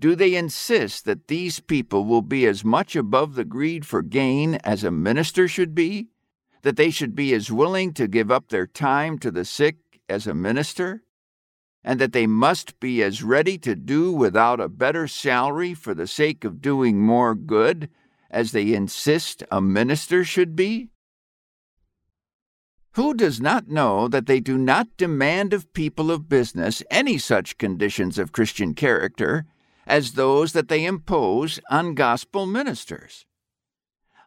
do 0.00 0.14
they 0.14 0.34
insist 0.34 1.04
that 1.04 1.28
these 1.28 1.60
people 1.60 2.06
will 2.06 2.22
be 2.22 2.46
as 2.46 2.64
much 2.64 2.96
above 2.96 3.34
the 3.34 3.44
greed 3.44 3.84
for 3.84 4.00
gain 4.00 4.54
as 4.64 4.82
a 4.82 4.90
minister 4.90 5.46
should 5.46 5.74
be? 5.74 6.08
That 6.62 6.76
they 6.76 6.88
should 6.88 7.14
be 7.14 7.34
as 7.34 7.52
willing 7.52 7.92
to 7.92 8.08
give 8.08 8.30
up 8.30 8.48
their 8.48 8.66
time 8.66 9.18
to 9.18 9.30
the 9.30 9.44
sick 9.44 9.76
as 10.08 10.26
a 10.26 10.32
minister? 10.32 11.02
And 11.86 12.00
that 12.00 12.12
they 12.12 12.26
must 12.26 12.80
be 12.80 13.00
as 13.00 13.22
ready 13.22 13.56
to 13.56 13.76
do 13.76 14.10
without 14.10 14.58
a 14.58 14.68
better 14.68 15.06
salary 15.06 15.72
for 15.72 15.94
the 15.94 16.08
sake 16.08 16.44
of 16.44 16.60
doing 16.60 17.00
more 17.00 17.36
good 17.36 17.88
as 18.28 18.50
they 18.50 18.74
insist 18.74 19.44
a 19.52 19.60
minister 19.60 20.24
should 20.24 20.56
be? 20.56 20.88
Who 22.94 23.14
does 23.14 23.40
not 23.40 23.68
know 23.68 24.08
that 24.08 24.26
they 24.26 24.40
do 24.40 24.58
not 24.58 24.96
demand 24.96 25.52
of 25.52 25.72
people 25.74 26.10
of 26.10 26.28
business 26.28 26.82
any 26.90 27.18
such 27.18 27.56
conditions 27.56 28.18
of 28.18 28.32
Christian 28.32 28.74
character 28.74 29.46
as 29.86 30.12
those 30.12 30.54
that 30.54 30.66
they 30.66 30.84
impose 30.84 31.60
on 31.70 31.94
gospel 31.94 32.46
ministers? 32.46 33.26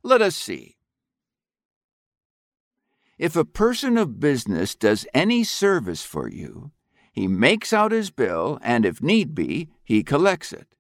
Let 0.02 0.22
us 0.22 0.38
see. 0.38 0.78
If 3.18 3.36
a 3.36 3.44
person 3.44 3.98
of 3.98 4.22
business 4.22 4.76
does 4.76 5.06
any 5.14 5.44
service 5.44 6.04
for 6.04 6.30
you, 6.30 6.72
he 7.20 7.28
makes 7.28 7.74
out 7.74 7.92
his 7.92 8.12
bill, 8.12 8.60
and 8.62 8.86
if 8.86 9.04
need 9.04 9.36
be, 9.36 9.68
he 9.84 10.04
collects 10.04 10.54
it. 10.54 10.74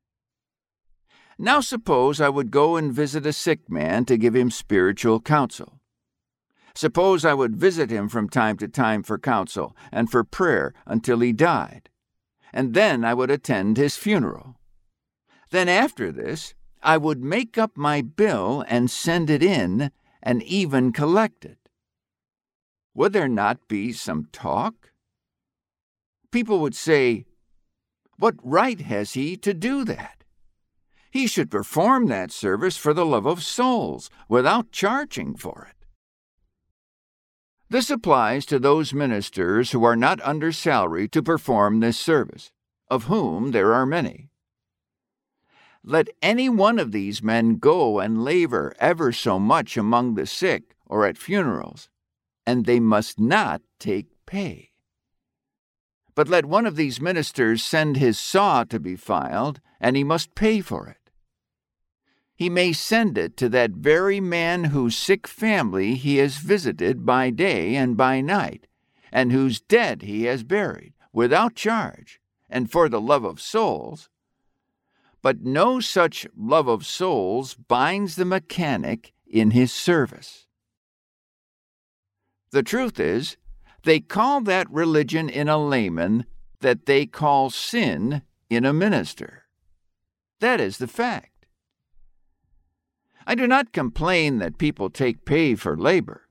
Now 1.38 1.60
suppose 1.60 2.22
I 2.22 2.30
would 2.30 2.50
go 2.50 2.78
and 2.78 2.94
visit 2.94 3.26
a 3.26 3.34
sick 3.34 3.70
man 3.70 4.06
to 4.06 4.16
give 4.16 4.38
him 4.38 4.50
spiritual 4.50 5.20
counsel. 5.20 5.82
Suppose 6.74 7.26
I 7.26 7.34
would 7.34 7.58
visit 7.58 7.92
him 7.92 8.08
from 8.08 8.30
time 8.30 8.56
to 8.60 8.70
time 8.70 9.04
for 9.04 9.20
counsel 9.20 9.76
and 9.92 10.10
for 10.10 10.24
prayer 10.24 10.74
until 10.86 11.20
he 11.20 11.34
died, 11.34 11.90
and 12.54 12.74
then 12.74 13.04
I 13.04 13.14
would 13.14 13.30
attend 13.30 13.76
his 13.76 13.98
funeral. 13.98 14.56
Then 15.50 15.68
after 15.68 16.10
this, 16.10 16.54
I 16.82 16.96
would 16.96 17.22
make 17.22 17.58
up 17.58 17.76
my 17.76 18.02
bill 18.02 18.64
and 18.70 18.90
send 18.90 19.30
it 19.30 19.44
in, 19.44 19.92
and 20.24 20.42
even 20.44 20.94
collect 20.94 21.44
it. 21.44 21.58
Would 22.94 23.12
there 23.12 23.28
not 23.28 23.68
be 23.68 23.92
some 23.92 24.30
talk? 24.32 24.89
People 26.32 26.60
would 26.60 26.76
say, 26.76 27.26
What 28.18 28.36
right 28.44 28.80
has 28.82 29.14
he 29.14 29.38
to 29.38 29.54
do 29.54 29.84
that? 29.86 30.24
He 31.12 31.26
should 31.26 31.50
perform 31.50 32.08
that 32.08 32.32
service 32.32 32.78
for 32.78 32.94
the 32.94 33.06
love 33.06 33.26
of 33.26 33.44
souls 33.44 34.10
without 34.28 34.72
charging 34.72 35.36
for 35.36 35.68
it. 35.70 35.86
This 37.70 37.90
applies 37.90 38.46
to 38.48 38.58
those 38.58 38.94
ministers 38.94 39.72
who 39.72 39.84
are 39.84 39.96
not 39.96 40.22
under 40.22 40.52
salary 40.52 41.08
to 41.10 41.22
perform 41.22 41.80
this 41.80 42.00
service, 42.00 42.52
of 42.90 43.04
whom 43.04 43.52
there 43.52 43.74
are 43.74 43.86
many. 43.86 44.30
Let 45.84 46.10
any 46.22 46.50
one 46.50 46.80
of 46.80 46.92
these 46.92 47.24
men 47.24 47.56
go 47.56 48.00
and 48.00 48.24
labor 48.24 48.74
ever 48.80 49.12
so 49.12 49.40
much 49.40 49.78
among 49.78 50.16
the 50.16 50.26
sick 50.26 50.76
or 50.86 51.06
at 51.06 51.18
funerals, 51.18 51.90
and 52.46 52.66
they 52.66 52.80
must 52.80 53.20
not 53.20 53.62
take 53.80 54.08
pay. 54.26 54.69
But 56.20 56.28
let 56.28 56.44
one 56.44 56.66
of 56.66 56.76
these 56.76 57.00
ministers 57.00 57.64
send 57.64 57.96
his 57.96 58.20
saw 58.20 58.66
to 58.66 58.78
be 58.78 58.98
filed, 58.98 59.62
and 59.80 59.96
he 59.96 60.04
must 60.04 60.36
pay 60.36 60.60
for 60.60 60.86
it. 60.86 61.12
he 62.36 62.50
may 62.50 62.74
send 62.74 63.18
it 63.18 63.38
to 63.38 63.48
that 63.48 63.72
very 63.72 64.20
man 64.20 64.66
whose 64.66 64.98
sick 64.98 65.26
family 65.30 65.96
he 65.96 66.18
has 66.18 66.36
visited 66.36 67.06
by 67.06 67.30
day 67.30 67.74
and 67.78 67.96
by 67.96 68.20
night, 68.20 68.68
and 69.14 69.32
whose 69.32 69.62
dead 69.62 70.02
he 70.02 70.26
has 70.26 70.44
buried, 70.44 70.94
without 71.14 71.56
charge, 71.56 72.20
and 72.50 72.70
for 72.70 72.90
the 72.90 73.00
love 73.00 73.24
of 73.24 73.40
souls. 73.40 74.10
But 75.22 75.46
no 75.46 75.80
such 75.80 76.28
love 76.36 76.68
of 76.68 76.86
souls 76.86 77.54
binds 77.54 78.18
the 78.18 78.26
mechanic 78.26 79.14
in 79.26 79.52
his 79.52 79.72
service. 79.72 80.48
The 82.52 82.64
truth 82.64 83.00
is, 83.00 83.38
they 83.84 84.00
call 84.00 84.42
that 84.42 84.70
religion 84.70 85.30
in 85.30 85.48
a 85.48 85.58
layman 85.58 86.26
that 86.62 86.86
they 86.86 87.06
call 87.06 87.50
sin 87.50 88.22
in 88.50 88.66
a 88.66 88.74
minister. 88.74 89.46
That 90.40 90.60
is 90.60 90.78
the 90.78 90.88
fact. 90.88 91.46
I 93.26 93.36
do 93.36 93.48
not 93.48 93.74
complain 93.74 94.40
that 94.40 94.58
people 94.58 94.90
take 94.90 95.26
pay 95.26 95.56
for 95.56 95.78
labor, 95.78 96.28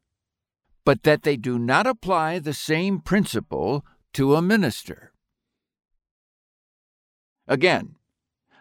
but 0.85 1.05
that 1.05 1.23
they 1.23 1.37
do 1.37 1.59
not 1.59 1.87
apply 1.87 2.39
the 2.39 2.55
same 2.55 3.01
principle 3.01 3.85
to 4.15 4.35
a 4.35 4.43
minister. 4.43 5.13
Again, 7.47 7.95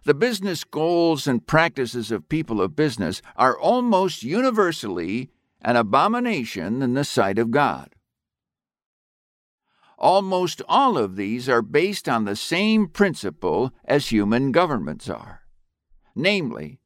the 0.03 0.13
business 0.13 0.63
goals 0.63 1.27
and 1.27 1.45
practices 1.45 2.11
of 2.11 2.29
people 2.29 2.61
of 2.61 2.75
business 2.75 3.21
are 3.35 3.59
almost 3.59 4.23
universally 4.23 5.29
an 5.61 5.75
abomination 5.75 6.81
in 6.81 6.93
the 6.93 7.03
sight 7.03 7.37
of 7.37 7.51
God. 7.51 7.95
Almost 9.97 10.61
all 10.67 10.97
of 10.97 11.15
these 11.15 11.49
are 11.49 11.61
based 11.61 12.07
on 12.07 12.25
the 12.25 12.35
same 12.35 12.87
principle 12.87 13.73
as 13.85 14.09
human 14.09 14.51
governments 14.51 15.09
are 15.09 15.47
namely, 16.17 16.79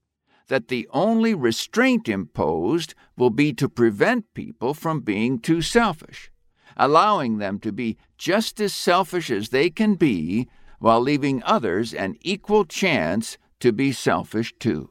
that 0.50 0.68
the 0.68 0.88
only 0.92 1.34
restraint 1.34 2.10
imposed 2.10 2.94
will 3.18 3.30
be 3.30 3.54
to 3.54 3.70
prevent 3.70 4.34
people 4.34 4.74
from 4.74 5.00
being 5.00 5.40
too 5.40 5.62
selfish, 5.62 6.30
allowing 6.76 7.38
them 7.38 7.58
to 7.60 7.72
be 7.72 7.98
just 8.18 8.60
as 8.60 8.74
selfish 8.74 9.32
as 9.32 9.50
they 9.50 9.70
can 9.70 9.96
be 9.96 10.48
while 10.80 11.00
leaving 11.00 11.42
others 11.44 11.94
an 11.94 12.16
equal 12.22 12.66
chance 12.66 13.38
to 13.60 13.72
be 13.72 13.92
selfish 13.92 14.54
too. 14.60 14.91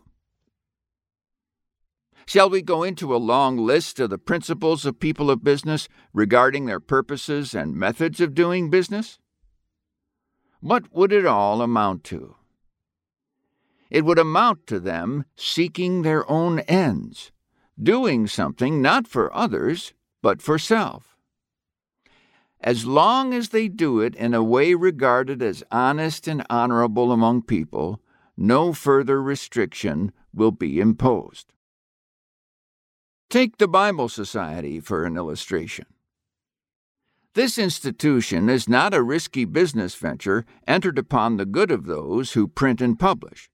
Shall 2.31 2.49
we 2.49 2.63
go 2.63 2.85
into 2.85 3.13
a 3.13 3.19
long 3.19 3.57
list 3.57 3.99
of 3.99 4.09
the 4.09 4.17
principles 4.17 4.87
of 4.87 5.01
people 5.01 5.33
of 5.33 5.43
business 5.43 5.89
regarding 6.13 6.67
their 6.67 6.79
purposes 6.79 7.57
and 7.57 7.75
methods 7.75 8.21
of 8.21 8.37
doing 8.37 8.71
business? 8.71 9.19
What 10.61 10.95
would 10.95 11.13
it 11.13 11.27
all 11.27 11.61
amount 11.61 12.05
to? 12.05 12.37
It 13.91 14.05
would 14.05 14.21
amount 14.21 14.69
to 14.69 14.79
them 14.79 15.25
seeking 15.35 16.03
their 16.03 16.23
own 16.31 16.61
ends, 16.61 17.33
doing 17.77 18.29
something 18.29 18.81
not 18.81 19.09
for 19.09 19.35
others, 19.35 19.93
but 20.23 20.41
for 20.41 20.57
self. 20.57 21.17
As 22.61 22.87
long 22.87 23.35
as 23.35 23.49
they 23.49 23.67
do 23.67 23.99
it 23.99 24.15
in 24.15 24.35
a 24.35 24.45
way 24.45 24.75
regarded 24.75 25.43
as 25.43 25.65
honest 25.73 26.29
and 26.29 26.47
honorable 26.49 27.11
among 27.11 27.43
people, 27.43 28.01
no 28.37 28.73
further 28.73 29.21
restriction 29.21 30.13
will 30.33 30.53
be 30.53 30.79
imposed. 30.79 31.53
Take 33.31 33.59
the 33.59 33.69
Bible 33.69 34.09
Society 34.09 34.81
for 34.81 35.05
an 35.05 35.17
illustration. 35.17 35.87
This 37.35 37.59
institution 37.59 38.49
is 38.49 38.69
not 38.69 38.93
a 38.93 39.05
risky 39.05 39.45
business 39.45 39.95
venture 39.95 40.45
entered 40.67 40.99
upon 40.99 41.37
the 41.37 41.47
good 41.47 41.71
of 41.71 41.87
those 41.87 42.33
who 42.33 42.49
print 42.49 42.81
and 42.81 42.99
publish, 42.99 43.49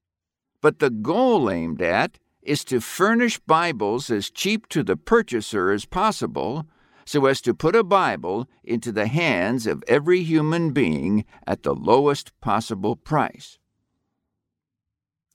but 0.63 0.79
the 0.79 0.89
goal 0.89 1.51
aimed 1.51 1.83
at 1.83 2.17
is 2.41 2.65
to 2.65 2.81
furnish 2.81 3.37
Bibles 3.37 4.09
as 4.09 4.31
cheap 4.31 4.67
to 4.69 4.81
the 4.81 4.97
purchaser 4.97 5.69
as 5.71 5.85
possible 5.85 6.65
so 7.05 7.27
as 7.27 7.39
to 7.41 7.53
put 7.53 7.75
a 7.75 7.83
Bible 7.83 8.49
into 8.63 8.91
the 8.91 9.05
hands 9.05 9.67
of 9.67 9.83
every 9.87 10.23
human 10.23 10.71
being 10.71 11.23
at 11.45 11.61
the 11.61 11.75
lowest 11.75 12.31
possible 12.41 12.95
price. 12.95 13.59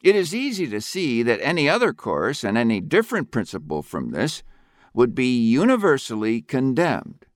It 0.02 0.16
is 0.16 0.34
easy 0.34 0.66
to 0.66 0.80
see 0.80 1.22
that 1.22 1.40
any 1.42 1.68
other 1.68 1.92
course 1.92 2.42
and 2.42 2.58
any 2.58 2.80
different 2.80 3.30
principle 3.30 3.82
from 3.82 4.10
this 4.10 4.42
would 4.92 5.14
be 5.14 5.38
universally 5.38 6.42
condemned. 6.42 7.26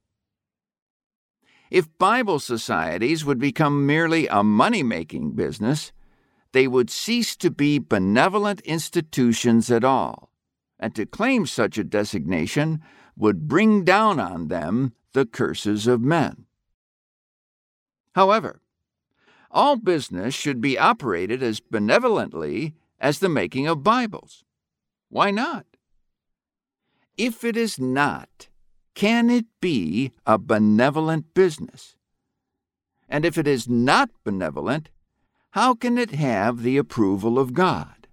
If 1.70 1.96
Bible 1.98 2.40
societies 2.40 3.24
would 3.24 3.38
become 3.38 3.86
merely 3.86 4.26
a 4.26 4.42
money 4.42 4.82
making 4.82 5.32
business, 5.32 5.92
they 6.52 6.66
would 6.66 6.90
cease 6.90 7.36
to 7.36 7.50
be 7.50 7.78
benevolent 7.78 8.60
institutions 8.62 9.70
at 9.70 9.84
all, 9.84 10.30
and 10.78 10.94
to 10.94 11.06
claim 11.06 11.46
such 11.46 11.78
a 11.78 11.84
designation 11.84 12.82
would 13.16 13.48
bring 13.48 13.84
down 13.84 14.18
on 14.18 14.48
them 14.48 14.92
the 15.12 15.26
curses 15.26 15.86
of 15.86 16.00
men. 16.00 16.46
However, 18.14 18.60
all 19.50 19.76
business 19.76 20.34
should 20.34 20.60
be 20.60 20.78
operated 20.78 21.42
as 21.42 21.60
benevolently 21.60 22.74
as 23.00 23.18
the 23.18 23.28
making 23.28 23.66
of 23.66 23.82
Bibles. 23.82 24.44
Why 25.08 25.30
not? 25.30 25.66
If 27.16 27.44
it 27.44 27.56
is 27.56 27.78
not, 27.78 28.48
can 28.94 29.30
it 29.30 29.46
be 29.60 30.12
a 30.26 30.38
benevolent 30.38 31.34
business? 31.34 31.96
And 33.08 33.24
if 33.24 33.38
it 33.38 33.46
is 33.46 33.68
not 33.68 34.10
benevolent, 34.24 34.90
how 35.50 35.74
can 35.74 35.96
it 35.96 36.10
have 36.10 36.62
the 36.62 36.76
approval 36.76 37.38
of 37.38 37.54
God? 37.54 38.08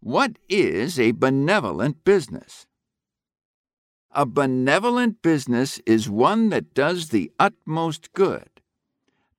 What 0.00 0.38
is 0.48 0.98
a 0.98 1.12
benevolent 1.12 2.04
business? 2.04 2.66
A 4.10 4.24
benevolent 4.24 5.22
business 5.22 5.80
is 5.86 6.08
one 6.08 6.50
that 6.50 6.72
does 6.72 7.08
the 7.08 7.32
utmost 7.38 8.12
good 8.12 8.53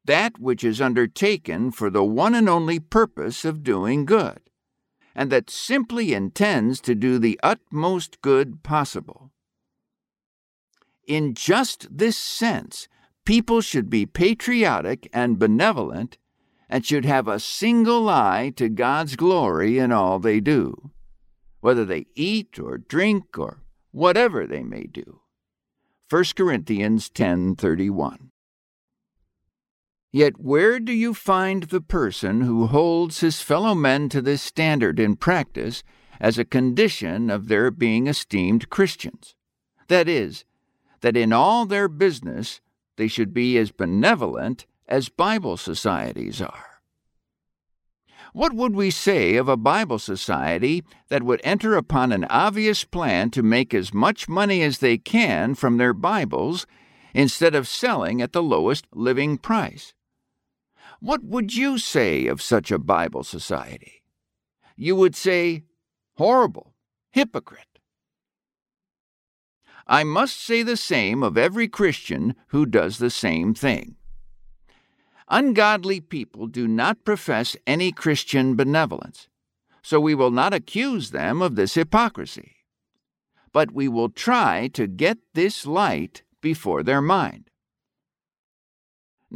that 0.05 0.39
which 0.39 0.63
is 0.63 0.81
undertaken 0.81 1.71
for 1.71 1.89
the 1.89 2.03
one 2.03 2.35
and 2.35 2.47
only 2.47 2.79
purpose 2.79 3.43
of 3.45 3.63
doing 3.63 4.05
good, 4.05 4.39
and 5.13 5.31
that 5.31 5.49
simply 5.49 6.13
intends 6.13 6.79
to 6.81 6.95
do 6.95 7.19
the 7.19 7.39
utmost 7.43 8.21
good 8.21 8.63
possible. 8.63 9.31
In 11.07 11.33
just 11.33 11.87
this 11.95 12.17
sense, 12.17 12.87
people 13.25 13.61
should 13.61 13.89
be 13.89 14.05
patriotic 14.05 15.09
and 15.13 15.39
benevolent 15.39 16.17
and 16.69 16.85
should 16.85 17.05
have 17.05 17.27
a 17.27 17.39
single 17.39 18.09
eye 18.09 18.51
to 18.55 18.69
God's 18.69 19.15
glory 19.15 19.77
in 19.77 19.91
all 19.91 20.19
they 20.19 20.39
do, 20.39 20.91
whether 21.59 21.85
they 21.85 22.07
eat 22.15 22.59
or 22.59 22.77
drink 22.77 23.37
or 23.37 23.61
whatever 23.91 24.47
they 24.47 24.63
may 24.63 24.83
do. 24.83 25.21
1 26.09 26.35
Corinthians 26.35 27.09
10:31 27.09 28.31
Yet 30.15 30.39
where 30.39 30.79
do 30.79 30.93
you 30.93 31.13
find 31.13 31.63
the 31.63 31.81
person 31.81 32.39
who 32.39 32.67
holds 32.67 33.19
his 33.19 33.41
fellow 33.41 33.75
men 33.75 34.07
to 34.07 34.21
this 34.21 34.41
standard 34.41 34.97
in 34.97 35.17
practice 35.17 35.83
as 36.21 36.37
a 36.37 36.45
condition 36.45 37.29
of 37.29 37.49
their 37.49 37.69
being 37.69 38.07
esteemed 38.07 38.69
Christians? 38.69 39.35
That 39.89 40.07
is, 40.07 40.45
that 41.01 41.17
in 41.17 41.33
all 41.33 41.65
their 41.65 41.89
business 41.89 42.61
they 42.95 43.09
should 43.09 43.33
be 43.33 43.57
as 43.57 43.73
benevolent 43.73 44.65
as 44.87 45.09
Bible 45.09 45.57
societies 45.57 46.41
are. 46.41 46.79
What 48.31 48.53
would 48.53 48.73
we 48.73 48.91
say 48.91 49.35
of 49.35 49.49
a 49.49 49.57
Bible 49.57 49.99
society 49.99 50.85
that 51.09 51.23
would 51.23 51.41
enter 51.43 51.75
upon 51.75 52.13
an 52.13 52.23
obvious 52.29 52.85
plan 52.85 53.31
to 53.31 53.43
make 53.43 53.73
as 53.73 53.93
much 53.93 54.29
money 54.29 54.61
as 54.61 54.77
they 54.77 54.97
can 54.97 55.55
from 55.55 55.75
their 55.75 55.93
Bibles 55.93 56.65
instead 57.13 57.53
of 57.53 57.67
selling 57.67 58.21
at 58.21 58.31
the 58.31 58.41
lowest 58.41 58.85
living 58.93 59.37
price? 59.37 59.93
What 60.99 61.23
would 61.23 61.55
you 61.55 61.77
say 61.77 62.27
of 62.27 62.41
such 62.41 62.71
a 62.71 62.79
Bible 62.79 63.23
society? 63.23 64.03
You 64.75 64.95
would 64.95 65.15
say, 65.15 65.63
horrible, 66.17 66.73
hypocrite. 67.11 67.79
I 69.87 70.03
must 70.03 70.41
say 70.41 70.63
the 70.63 70.77
same 70.77 71.21
of 71.21 71.37
every 71.37 71.67
Christian 71.67 72.35
who 72.47 72.65
does 72.65 72.97
the 72.97 73.11
same 73.11 73.53
thing. 73.53 73.95
Ungodly 75.27 75.99
people 75.99 76.47
do 76.47 76.67
not 76.67 77.03
profess 77.03 77.55
any 77.65 77.91
Christian 77.91 78.55
benevolence, 78.55 79.27
so 79.81 79.99
we 79.99 80.15
will 80.15 80.31
not 80.31 80.53
accuse 80.53 81.11
them 81.11 81.41
of 81.41 81.55
this 81.55 81.75
hypocrisy. 81.75 82.55
But 83.51 83.71
we 83.71 83.87
will 83.87 84.09
try 84.09 84.67
to 84.69 84.87
get 84.87 85.17
this 85.33 85.65
light 85.65 86.23
before 86.41 86.83
their 86.83 87.01
mind. 87.01 87.49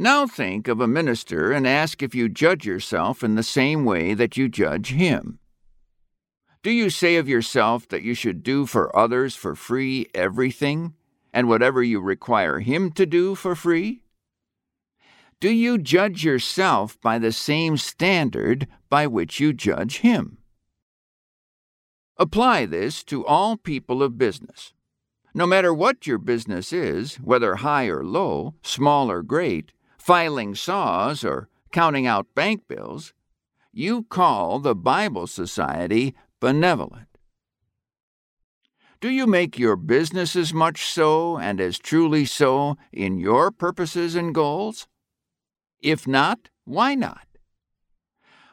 Now 0.02 0.26
think 0.26 0.66
of 0.66 0.80
a 0.80 0.86
minister 0.86 1.52
and 1.52 1.66
ask 1.66 2.02
if 2.02 2.14
you 2.14 2.30
judge 2.30 2.64
yourself 2.64 3.22
in 3.22 3.34
the 3.34 3.42
same 3.42 3.84
way 3.84 4.14
that 4.14 4.34
you 4.34 4.48
judge 4.48 4.92
him. 4.92 5.40
Do 6.62 6.70
you 6.70 6.88
say 6.88 7.16
of 7.16 7.28
yourself 7.28 7.86
that 7.88 8.00
you 8.00 8.14
should 8.14 8.42
do 8.42 8.64
for 8.64 8.96
others 8.96 9.36
for 9.36 9.54
free 9.54 10.06
everything, 10.14 10.94
and 11.34 11.48
whatever 11.48 11.82
you 11.82 12.00
require 12.00 12.60
him 12.60 12.92
to 12.92 13.04
do 13.04 13.34
for 13.34 13.54
free? 13.54 14.02
Do 15.38 15.50
you 15.50 15.76
judge 15.76 16.24
yourself 16.24 16.98
by 17.02 17.18
the 17.18 17.30
same 17.30 17.76
standard 17.76 18.68
by 18.88 19.06
which 19.06 19.38
you 19.38 19.52
judge 19.52 19.98
him? 19.98 20.38
Apply 22.16 22.64
this 22.64 23.04
to 23.04 23.26
all 23.26 23.58
people 23.58 24.02
of 24.02 24.16
business. 24.16 24.72
No 25.34 25.46
matter 25.46 25.74
what 25.74 26.06
your 26.06 26.16
business 26.16 26.72
is, 26.72 27.16
whether 27.16 27.56
high 27.56 27.88
or 27.88 28.02
low, 28.02 28.54
small 28.62 29.10
or 29.10 29.22
great, 29.22 29.72
filing 30.00 30.54
saws 30.54 31.22
or 31.22 31.48
counting 31.72 32.06
out 32.06 32.34
bank 32.34 32.66
bills, 32.66 33.12
you 33.72 34.02
call 34.04 34.58
the 34.58 34.74
Bible 34.74 35.26
Society 35.26 36.14
benevolent. 36.40 37.06
Do 39.00 39.10
you 39.10 39.26
make 39.26 39.58
your 39.58 39.76
business 39.76 40.34
as 40.34 40.52
much 40.52 40.86
so 40.86 41.38
and 41.38 41.60
as 41.60 41.78
truly 41.78 42.24
so 42.24 42.76
in 42.92 43.18
your 43.18 43.50
purposes 43.50 44.14
and 44.14 44.34
goals? 44.34 44.88
If 45.80 46.06
not, 46.06 46.48
why 46.64 46.94
not? 46.94 47.26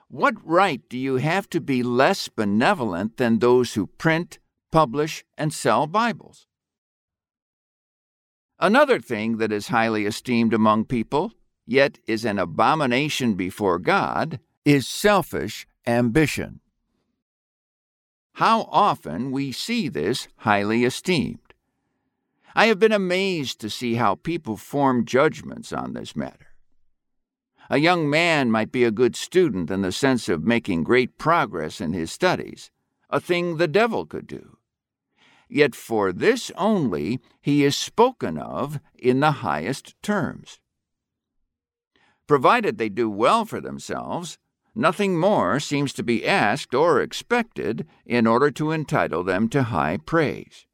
What 0.09 0.35
right 0.45 0.81
do 0.89 0.97
you 0.97 1.15
have 1.17 1.49
to 1.49 1.59
be 1.59 1.81
less 1.83 2.29
benevolent 2.29 3.17
than 3.17 3.39
those 3.39 3.73
who 3.73 3.87
print, 3.87 4.39
publish, 4.71 5.25
and 5.37 5.51
sell 5.51 5.87
Bibles? 5.87 6.47
Another 8.59 8.99
thing 8.99 9.37
that 9.37 9.51
is 9.51 9.67
highly 9.67 10.05
esteemed 10.05 10.53
among 10.53 10.85
people, 10.85 11.33
yet 11.67 11.99
is 12.07 12.25
an 12.25 12.39
abomination 12.39 13.35
before 13.35 13.77
God, 13.77 14.39
is 14.65 14.87
selfish 14.87 15.67
ambition. 15.85 16.59
How 18.33 18.61
often 18.71 19.31
we 19.31 19.51
see 19.51 19.89
this 19.89 20.27
highly 20.37 20.85
esteemed. 20.85 21.39
I 22.55 22.65
have 22.67 22.79
been 22.79 22.91
amazed 22.91 23.59
to 23.61 23.69
see 23.69 23.95
how 23.95 24.15
people 24.15 24.57
form 24.57 25.05
judgments 25.05 25.71
on 25.71 25.93
this 25.93 26.15
matter. 26.15 26.47
A 27.69 27.77
young 27.77 28.09
man 28.09 28.49
might 28.49 28.71
be 28.71 28.83
a 28.83 28.91
good 28.91 29.15
student 29.15 29.69
in 29.69 29.83
the 29.83 29.91
sense 29.91 30.29
of 30.29 30.43
making 30.43 30.83
great 30.83 31.19
progress 31.19 31.79
in 31.79 31.93
his 31.93 32.11
studies, 32.11 32.71
a 33.09 33.19
thing 33.19 33.57
the 33.57 33.67
devil 33.67 34.05
could 34.05 34.25
do. 34.25 34.56
Yet 35.49 35.75
for 35.75 36.11
this 36.11 36.51
only 36.57 37.19
he 37.41 37.63
is 37.63 37.75
spoken 37.75 38.37
of 38.37 38.79
in 38.97 39.19
the 39.19 39.31
highest 39.31 39.95
terms. 40.01 40.59
Provided 42.27 42.77
they 42.77 42.89
do 42.89 43.09
well 43.09 43.45
for 43.45 43.61
themselves, 43.61 44.37
nothing 44.75 45.17
more 45.17 45.59
seems 45.59 45.93
to 45.93 46.03
be 46.03 46.27
asked 46.27 46.75
or 46.75 47.01
expected 47.01 47.87
in 48.05 48.27
order 48.27 48.51
to 48.51 48.71
entitle 48.71 49.23
them 49.23 49.47
to 49.49 49.63
high 49.63 49.97
praise. 49.97 50.65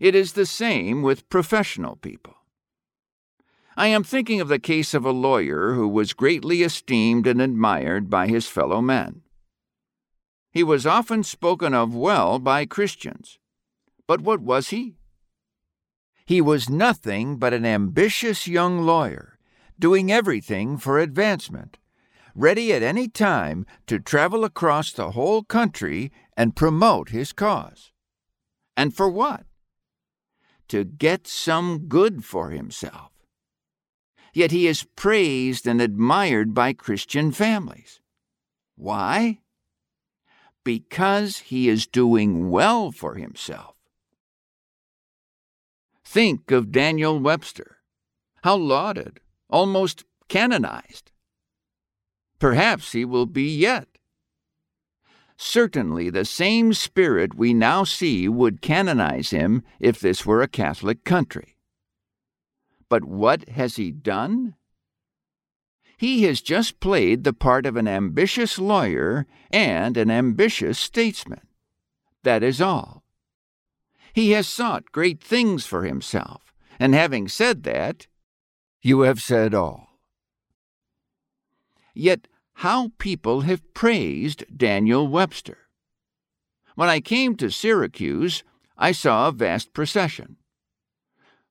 It 0.00 0.14
is 0.14 0.32
the 0.32 0.46
same 0.46 1.02
with 1.02 1.28
professional 1.28 1.96
people. 1.96 2.34
I 3.76 3.88
am 3.88 4.02
thinking 4.02 4.40
of 4.40 4.48
the 4.48 4.58
case 4.58 4.94
of 4.94 5.04
a 5.04 5.10
lawyer 5.10 5.74
who 5.74 5.86
was 5.86 6.12
greatly 6.12 6.62
esteemed 6.62 7.26
and 7.26 7.40
admired 7.40 8.10
by 8.10 8.26
his 8.26 8.48
fellow 8.48 8.80
men. 8.80 9.22
He 10.56 10.62
was 10.62 10.86
often 10.86 11.22
spoken 11.22 11.74
of 11.74 11.94
well 11.94 12.38
by 12.38 12.64
Christians. 12.64 13.38
But 14.06 14.22
what 14.22 14.40
was 14.40 14.70
he? 14.70 14.96
He 16.24 16.40
was 16.40 16.70
nothing 16.70 17.36
but 17.36 17.52
an 17.52 17.66
ambitious 17.66 18.48
young 18.48 18.80
lawyer, 18.80 19.38
doing 19.78 20.10
everything 20.10 20.78
for 20.78 20.98
advancement, 20.98 21.76
ready 22.34 22.72
at 22.72 22.82
any 22.82 23.06
time 23.06 23.66
to 23.86 23.98
travel 23.98 24.44
across 24.44 24.92
the 24.92 25.10
whole 25.10 25.42
country 25.42 26.10
and 26.38 26.56
promote 26.56 27.10
his 27.10 27.34
cause. 27.34 27.92
And 28.78 28.96
for 28.96 29.10
what? 29.10 29.44
To 30.68 30.84
get 30.84 31.26
some 31.26 31.86
good 31.86 32.24
for 32.24 32.48
himself 32.48 33.12
yet 34.32 34.50
he 34.50 34.66
is 34.66 34.86
praised 34.96 35.66
and 35.66 35.80
admired 35.80 36.52
by 36.52 36.70
Christian 36.74 37.32
families. 37.32 38.00
Why? 38.76 39.38
Because 40.66 41.38
he 41.38 41.68
is 41.68 41.86
doing 41.86 42.50
well 42.50 42.90
for 42.90 43.14
himself. 43.14 43.76
Think 46.04 46.50
of 46.50 46.72
Daniel 46.72 47.20
Webster. 47.20 47.76
How 48.42 48.56
lauded, 48.56 49.20
almost 49.48 50.02
canonized. 50.26 51.12
Perhaps 52.40 52.90
he 52.90 53.04
will 53.04 53.26
be 53.26 53.48
yet. 53.48 53.86
Certainly, 55.36 56.10
the 56.10 56.24
same 56.24 56.72
spirit 56.72 57.36
we 57.36 57.54
now 57.54 57.84
see 57.84 58.28
would 58.28 58.60
canonize 58.60 59.30
him 59.30 59.62
if 59.78 60.00
this 60.00 60.26
were 60.26 60.42
a 60.42 60.48
Catholic 60.48 61.04
country. 61.04 61.54
But 62.88 63.04
what 63.04 63.48
has 63.50 63.76
he 63.76 63.92
done? 63.92 64.56
He 65.96 66.24
has 66.24 66.42
just 66.42 66.78
played 66.78 67.24
the 67.24 67.32
part 67.32 67.64
of 67.64 67.76
an 67.76 67.88
ambitious 67.88 68.58
lawyer 68.58 69.26
and 69.50 69.96
an 69.96 70.10
ambitious 70.10 70.78
statesman. 70.78 71.46
That 72.22 72.42
is 72.42 72.60
all. 72.60 73.04
He 74.12 74.32
has 74.32 74.46
sought 74.46 74.92
great 74.92 75.22
things 75.22 75.64
for 75.66 75.84
himself, 75.84 76.54
and 76.78 76.94
having 76.94 77.28
said 77.28 77.62
that, 77.62 78.06
you 78.82 79.00
have 79.00 79.20
said 79.20 79.54
all. 79.54 80.00
Yet, 81.94 82.28
how 82.60 82.92
people 82.98 83.42
have 83.42 83.74
praised 83.74 84.44
Daniel 84.54 85.08
Webster. 85.08 85.58
When 86.74 86.88
I 86.88 87.00
came 87.00 87.36
to 87.36 87.50
Syracuse, 87.50 88.44
I 88.76 88.92
saw 88.92 89.28
a 89.28 89.32
vast 89.32 89.72
procession. 89.72 90.36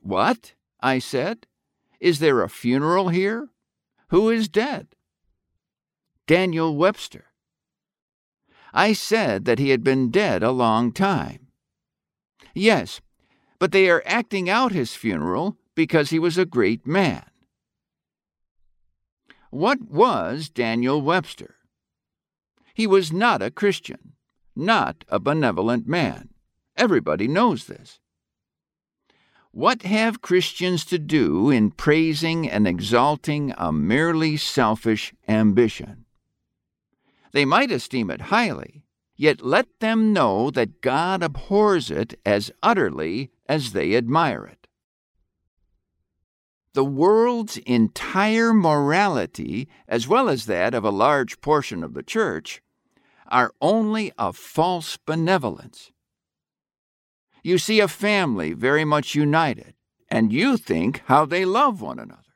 What? 0.01 0.53
I 0.81 0.99
said. 0.99 1.47
Is 1.99 2.19
there 2.19 2.41
a 2.41 2.49
funeral 2.49 3.09
here? 3.09 3.49
Who 4.09 4.29
is 4.29 4.47
dead? 4.47 4.87
Daniel 6.27 6.75
Webster. 6.75 7.25
I 8.73 8.93
said 8.93 9.45
that 9.45 9.59
he 9.59 9.69
had 9.69 9.83
been 9.83 10.11
dead 10.11 10.43
a 10.43 10.51
long 10.51 10.91
time. 10.91 11.47
Yes, 12.53 13.01
but 13.59 13.71
they 13.71 13.89
are 13.89 14.03
acting 14.05 14.49
out 14.49 14.71
his 14.71 14.95
funeral 14.95 15.57
because 15.75 16.09
he 16.09 16.19
was 16.19 16.37
a 16.37 16.45
great 16.45 16.85
man. 16.85 17.25
What 19.49 19.81
was 19.89 20.49
Daniel 20.49 21.01
Webster? 21.01 21.55
He 22.73 22.85
was 22.85 23.13
not 23.13 23.41
a 23.41 23.51
Christian, 23.51 24.13
not 24.55 25.05
a 25.07 25.19
benevolent 25.19 25.87
man. 25.87 26.29
Everybody 26.75 27.27
knows 27.27 27.65
this. 27.65 27.99
What 29.55 29.83
have 29.83 30.21
Christians 30.21 30.83
to 30.87 30.99
do 30.99 31.49
in 31.49 31.71
praising 31.71 32.49
and 32.49 32.67
exalting 32.67 33.53
a 33.57 33.71
merely 33.71 34.35
selfish 34.35 35.13
ambition? 35.29 36.03
They 37.31 37.45
might 37.45 37.71
esteem 37.71 38.11
it 38.11 38.19
highly, 38.19 38.83
yet 39.15 39.45
let 39.45 39.79
them 39.79 40.11
know 40.11 40.51
that 40.51 40.81
God 40.81 41.23
abhors 41.23 41.89
it 41.89 42.19
as 42.25 42.51
utterly 42.61 43.31
as 43.47 43.71
they 43.71 43.95
admire 43.95 44.45
it. 44.45 44.67
The 46.73 46.83
world's 46.83 47.55
entire 47.59 48.53
morality, 48.53 49.69
as 49.87 50.05
well 50.05 50.27
as 50.27 50.47
that 50.47 50.73
of 50.73 50.83
a 50.83 50.89
large 50.89 51.39
portion 51.39 51.81
of 51.81 51.93
the 51.93 52.03
church, 52.03 52.61
are 53.27 53.53
only 53.61 54.11
a 54.17 54.33
false 54.33 54.97
benevolence 54.97 55.93
you 57.45 57.59
see 57.59 57.79
a 57.79 57.87
family 57.87 58.53
very 58.53 58.83
much 58.83 59.13
united, 59.13 59.75
and 60.09 60.33
you 60.33 60.57
think 60.57 61.03
how 61.05 61.27
they 61.27 61.45
love 61.45 61.79
one 61.79 61.99
another. 61.99 62.33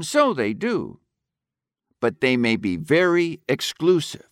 So 0.00 0.34
they 0.34 0.54
do. 0.54 0.98
But 2.00 2.20
they 2.20 2.36
may 2.36 2.56
be 2.56 2.76
very 2.76 3.40
exclusive. 3.48 4.28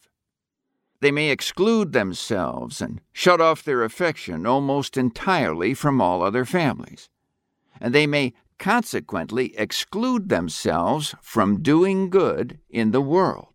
They 1.01 1.13
may 1.13 1.31
exclude 1.31 1.93
themselves 1.93 2.81
and 2.81 3.01
shut 3.13 3.41
off 3.41 3.63
their 3.63 3.85
affection 3.85 4.45
almost 4.45 4.97
entirely 4.97 5.73
from 5.73 6.01
all 6.01 6.21
other 6.21 6.45
families. 6.45 7.09
And 7.81 7.95
they 7.95 8.09
may 8.09 8.33
consequently 8.59 9.57
exclude 9.57 10.31
themselves 10.31 11.15
from 11.23 11.63
doing 11.63 12.11
good 12.11 12.59
in 12.69 12.91
the 12.91 13.01
world. 13.01 13.54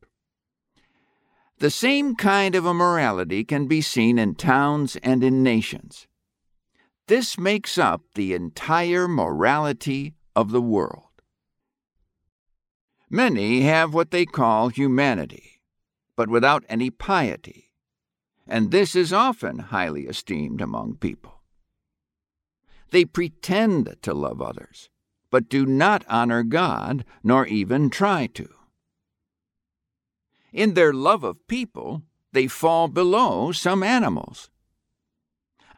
The 1.59 1.69
same 1.69 2.15
kind 2.15 2.55
of 2.55 2.65
immorality 2.65 3.43
can 3.43 3.67
be 3.67 3.81
seen 3.81 4.17
in 4.17 4.35
towns 4.35 4.95
and 5.03 5.21
in 5.21 5.43
nations. 5.43 6.07
This 7.07 7.37
makes 7.37 7.77
up 7.77 8.01
the 8.15 8.33
entire 8.33 9.09
morality 9.09 10.13
of 10.37 10.51
the 10.51 10.61
world. 10.61 11.03
Many 13.09 13.61
have 13.61 13.93
what 13.93 14.11
they 14.11 14.25
call 14.25 14.69
humanity, 14.69 15.61
but 16.15 16.29
without 16.29 16.63
any 16.69 16.89
piety, 16.89 17.73
and 18.47 18.71
this 18.71 18.95
is 18.95 19.11
often 19.11 19.59
highly 19.59 20.03
esteemed 20.07 20.61
among 20.61 20.95
people. 20.95 21.41
They 22.91 23.03
pretend 23.03 23.97
to 24.01 24.13
love 24.13 24.41
others, 24.41 24.89
but 25.29 25.49
do 25.49 25.65
not 25.65 26.05
honor 26.07 26.43
God, 26.43 27.03
nor 27.21 27.45
even 27.47 27.89
try 27.89 28.27
to. 28.27 28.47
In 30.51 30.73
their 30.73 30.93
love 30.93 31.23
of 31.23 31.47
people, 31.47 32.03
they 32.31 32.47
fall 32.47 32.87
below 32.87 33.51
some 33.51 33.83
animals. 33.83 34.49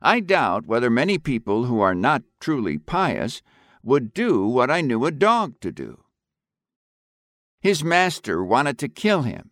I 0.02 0.20
doubt 0.20 0.66
whether 0.66 0.90
many 0.90 1.18
people 1.18 1.66
who 1.66 1.80
are 1.80 1.96
not 1.96 2.24
truly 2.40 2.78
pious 2.78 3.42
would 3.84 4.14
do 4.14 4.46
what 4.46 4.72
I 4.72 4.82
knew 4.82 5.06
a 5.06 5.12
dog 5.12 5.60
to 5.62 5.72
do. 5.72 6.04
His 7.60 7.84
master 7.84 8.44
wanted 8.44 8.80
to 8.80 8.90
kill 8.90 9.22
him, 9.22 9.52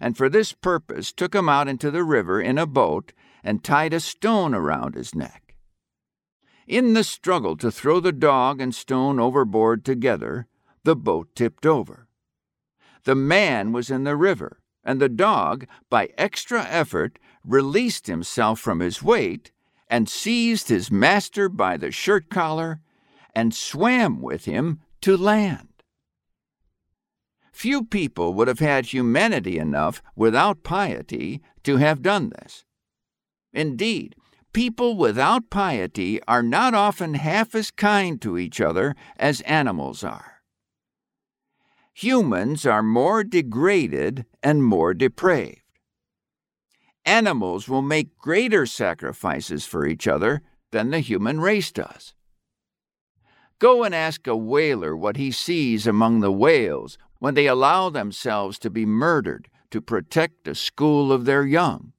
and 0.00 0.16
for 0.16 0.28
this 0.28 0.52
purpose 0.52 1.12
took 1.12 1.34
him 1.34 1.48
out 1.48 1.68
into 1.68 1.90
the 1.90 2.04
river 2.04 2.40
in 2.40 2.56
a 2.56 2.66
boat 2.66 3.12
and 3.44 3.62
tied 3.62 3.92
a 3.92 4.00
stone 4.00 4.54
around 4.54 4.94
his 4.94 5.14
neck. 5.14 5.54
In 6.66 6.94
the 6.94 7.04
struggle 7.04 7.56
to 7.58 7.70
throw 7.70 8.00
the 8.00 8.12
dog 8.12 8.60
and 8.60 8.74
stone 8.74 9.20
overboard 9.20 9.84
together, 9.84 10.46
the 10.84 10.96
boat 10.96 11.34
tipped 11.34 11.66
over. 11.66 12.08
The 13.04 13.14
man 13.14 13.72
was 13.72 13.90
in 13.90 14.04
the 14.04 14.16
river, 14.16 14.60
and 14.84 15.00
the 15.00 15.08
dog, 15.08 15.66
by 15.90 16.10
extra 16.16 16.64
effort, 16.64 17.18
released 17.44 18.06
himself 18.06 18.60
from 18.60 18.80
his 18.80 19.02
weight 19.02 19.50
and 19.88 20.08
seized 20.08 20.68
his 20.68 20.90
master 20.90 21.48
by 21.48 21.76
the 21.76 21.90
shirt 21.90 22.30
collar 22.30 22.80
and 23.34 23.54
swam 23.54 24.20
with 24.20 24.44
him 24.44 24.80
to 25.00 25.16
land. 25.16 25.68
Few 27.52 27.84
people 27.84 28.34
would 28.34 28.48
have 28.48 28.60
had 28.60 28.86
humanity 28.86 29.58
enough 29.58 30.02
without 30.16 30.62
piety 30.62 31.42
to 31.64 31.76
have 31.76 32.02
done 32.02 32.30
this. 32.30 32.64
Indeed, 33.52 34.16
people 34.52 34.96
without 34.96 35.50
piety 35.50 36.22
are 36.24 36.42
not 36.42 36.74
often 36.74 37.14
half 37.14 37.54
as 37.54 37.70
kind 37.70 38.20
to 38.22 38.38
each 38.38 38.60
other 38.60 38.96
as 39.16 39.42
animals 39.42 40.02
are. 40.02 40.31
Humans 41.94 42.64
are 42.64 42.82
more 42.82 43.22
degraded 43.22 44.24
and 44.42 44.64
more 44.64 44.94
depraved. 44.94 45.58
Animals 47.04 47.68
will 47.68 47.82
make 47.82 48.16
greater 48.18 48.64
sacrifices 48.64 49.66
for 49.66 49.86
each 49.86 50.08
other 50.08 50.42
than 50.70 50.90
the 50.90 51.00
human 51.00 51.40
race 51.40 51.70
does. 51.70 52.14
Go 53.58 53.84
and 53.84 53.94
ask 53.94 54.26
a 54.26 54.36
whaler 54.36 54.96
what 54.96 55.16
he 55.16 55.30
sees 55.30 55.86
among 55.86 56.20
the 56.20 56.32
whales 56.32 56.98
when 57.18 57.34
they 57.34 57.46
allow 57.46 57.90
themselves 57.90 58.58
to 58.58 58.70
be 58.70 58.86
murdered 58.86 59.48
to 59.70 59.80
protect 59.80 60.48
a 60.48 60.54
school 60.54 61.12
of 61.12 61.24
their 61.24 61.44
young. 61.44 61.92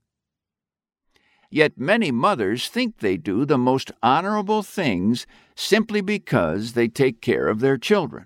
Yet 1.50 1.78
many 1.78 2.12
mothers 2.12 2.68
think 2.68 2.98
they 2.98 3.16
do 3.16 3.46
the 3.46 3.58
most 3.58 3.92
honorable 4.02 4.64
things 4.64 5.28
simply 5.56 6.02
because 6.02 6.74
they 6.74 6.88
take 6.88 7.22
care 7.22 7.48
of 7.48 7.60
their 7.60 7.78
children. 7.78 8.26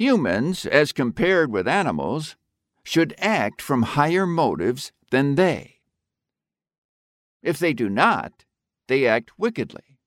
Humans, 0.00 0.64
as 0.64 0.92
compared 0.92 1.52
with 1.52 1.68
animals, 1.68 2.34
should 2.82 3.14
act 3.18 3.60
from 3.60 3.82
higher 3.82 4.26
motives 4.26 4.92
than 5.10 5.34
they. 5.34 5.80
If 7.42 7.58
they 7.58 7.74
do 7.74 7.90
not, 7.90 8.46
they 8.88 9.06
act 9.06 9.38
wickedly. 9.38 9.98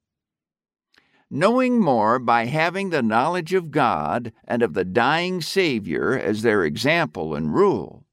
Knowing 1.30 1.80
more 1.80 2.18
by 2.18 2.46
having 2.46 2.90
the 2.90 3.04
knowledge 3.04 3.54
of 3.54 3.70
God 3.70 4.34
and 4.46 4.64
of 4.64 4.74
the 4.74 4.84
dying 4.84 5.42
Savior 5.42 6.18
as 6.18 6.42
their 6.42 6.64
example 6.64 7.36
and 7.36 7.54
rule, 7.54 8.08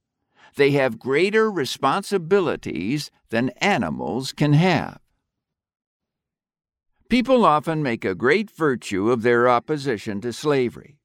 they 0.56 0.72
have 0.72 0.98
greater 0.98 1.50
responsibilities 1.50 3.10
than 3.30 3.48
animals 3.56 4.32
can 4.32 4.52
have. 4.52 5.00
People 7.08 7.46
often 7.46 7.82
make 7.82 8.04
a 8.04 8.14
great 8.14 8.50
virtue 8.50 9.10
of 9.10 9.22
their 9.22 9.48
opposition 9.48 10.20
to 10.20 10.30
slavery, 10.30 10.99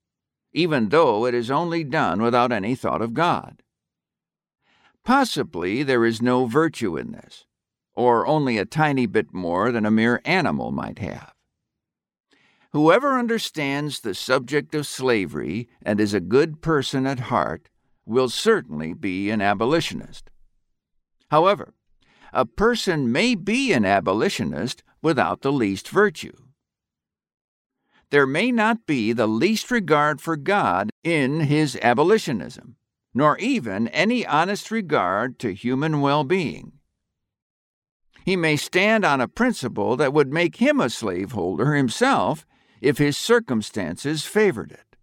even 0.55 0.87
though 0.87 1.25
it 1.25 1.33
is 1.33 1.51
only 1.51 1.83
done 1.83 2.21
without 2.21 2.51
any 2.51 2.75
thought 2.75 3.01
of 3.01 3.13
God. 3.13 3.61
Possibly 5.03 5.83
there 5.83 6.05
is 6.05 6.21
no 6.21 6.45
virtue 6.45 6.95
in 6.95 7.11
this, 7.11 7.45
or 7.93 8.25
only 8.25 8.57
a 8.57 8.65
tiny 8.65 9.05
bit 9.05 9.33
more 9.33 9.69
than 9.69 9.85
a 9.85 9.91
mere 9.91 10.21
animal 10.23 10.71
might 10.71 10.99
have. 10.99 11.33
Whoever 12.71 13.19
understands 13.19 13.99
the 13.99 14.15
subject 14.15 14.73
of 14.73 14.87
slavery 14.87 15.67
and 15.81 15.99
is 15.99 16.13
a 16.13 16.21
good 16.21 16.61
person 16.61 17.05
at 17.05 17.19
heart 17.19 17.69
will 18.05 18.29
certainly 18.29 18.93
be 18.93 19.29
an 19.29 19.41
abolitionist. 19.41 20.29
However, 21.31 21.73
a 22.31 22.45
person 22.45 23.11
may 23.11 23.35
be 23.35 23.73
an 23.73 23.83
abolitionist 23.83 24.83
without 25.01 25.41
the 25.41 25.51
least 25.51 25.89
virtue. 25.89 26.44
There 28.11 28.27
may 28.27 28.51
not 28.51 28.85
be 28.85 29.13
the 29.13 29.27
least 29.27 29.71
regard 29.71 30.21
for 30.21 30.37
God 30.37 30.91
in 31.03 31.41
his 31.41 31.77
abolitionism, 31.81 32.75
nor 33.13 33.37
even 33.39 33.87
any 33.89 34.25
honest 34.25 34.71
regard 34.71 35.39
to 35.39 35.53
human 35.53 36.01
well 36.01 36.23
being. 36.23 36.73
He 38.25 38.35
may 38.35 38.55
stand 38.55 39.05
on 39.05 39.21
a 39.21 39.27
principle 39.27 39.95
that 39.97 40.13
would 40.13 40.33
make 40.33 40.57
him 40.57 40.81
a 40.81 40.89
slaveholder 40.89 41.75
himself 41.75 42.45
if 42.81 42.97
his 42.97 43.17
circumstances 43.17 44.25
favored 44.25 44.71
it. 44.71 44.95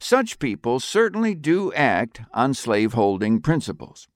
Such 0.00 0.38
people 0.38 0.80
certainly 0.80 1.34
do 1.34 1.72
act 1.72 2.22
on 2.32 2.54
slaveholding 2.54 3.40
principles. 3.40 4.08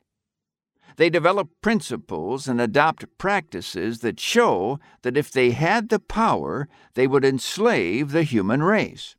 They 0.97 1.11
develop 1.11 1.49
principles 1.63 2.49
and 2.49 2.61
adopt 2.61 3.07
practices 3.19 4.01
that 4.01 4.21
show 4.21 4.79
that 5.03 5.17
if 5.17 5.31
they 5.31 5.53
had 5.53 5.89
the 5.89 5.99
power, 5.99 6.69
they 6.95 7.07
would 7.07 7.25
enslave 7.25 8.13
the 8.13 8.23
human 8.23 8.63
race. 8.63 9.17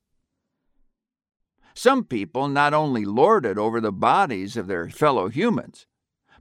Some 1.73 2.03
people 2.03 2.47
not 2.47 2.73
only 2.73 3.03
lord 3.03 3.45
it 3.45 3.57
over 3.57 3.81
the 3.81 3.91
bodies 3.91 4.55
of 4.55 4.67
their 4.67 4.89
fellow 4.89 5.29
humans, 5.29 5.87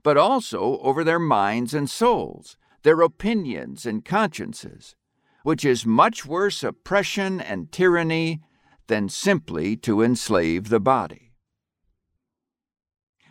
but 0.03 0.17
also 0.17 0.77
over 0.79 1.03
their 1.03 1.19
minds 1.19 1.73
and 1.73 1.89
souls, 1.89 2.57
their 2.83 3.01
opinions 3.01 3.85
and 3.85 4.05
consciences, 4.05 4.95
which 5.43 5.65
is 5.65 5.85
much 5.85 6.25
worse 6.25 6.63
oppression 6.63 7.41
and 7.41 7.71
tyranny 7.71 8.41
than 8.87 9.09
simply 9.09 9.75
to 9.77 10.03
enslave 10.03 10.69
the 10.69 10.79
body. 10.79 11.32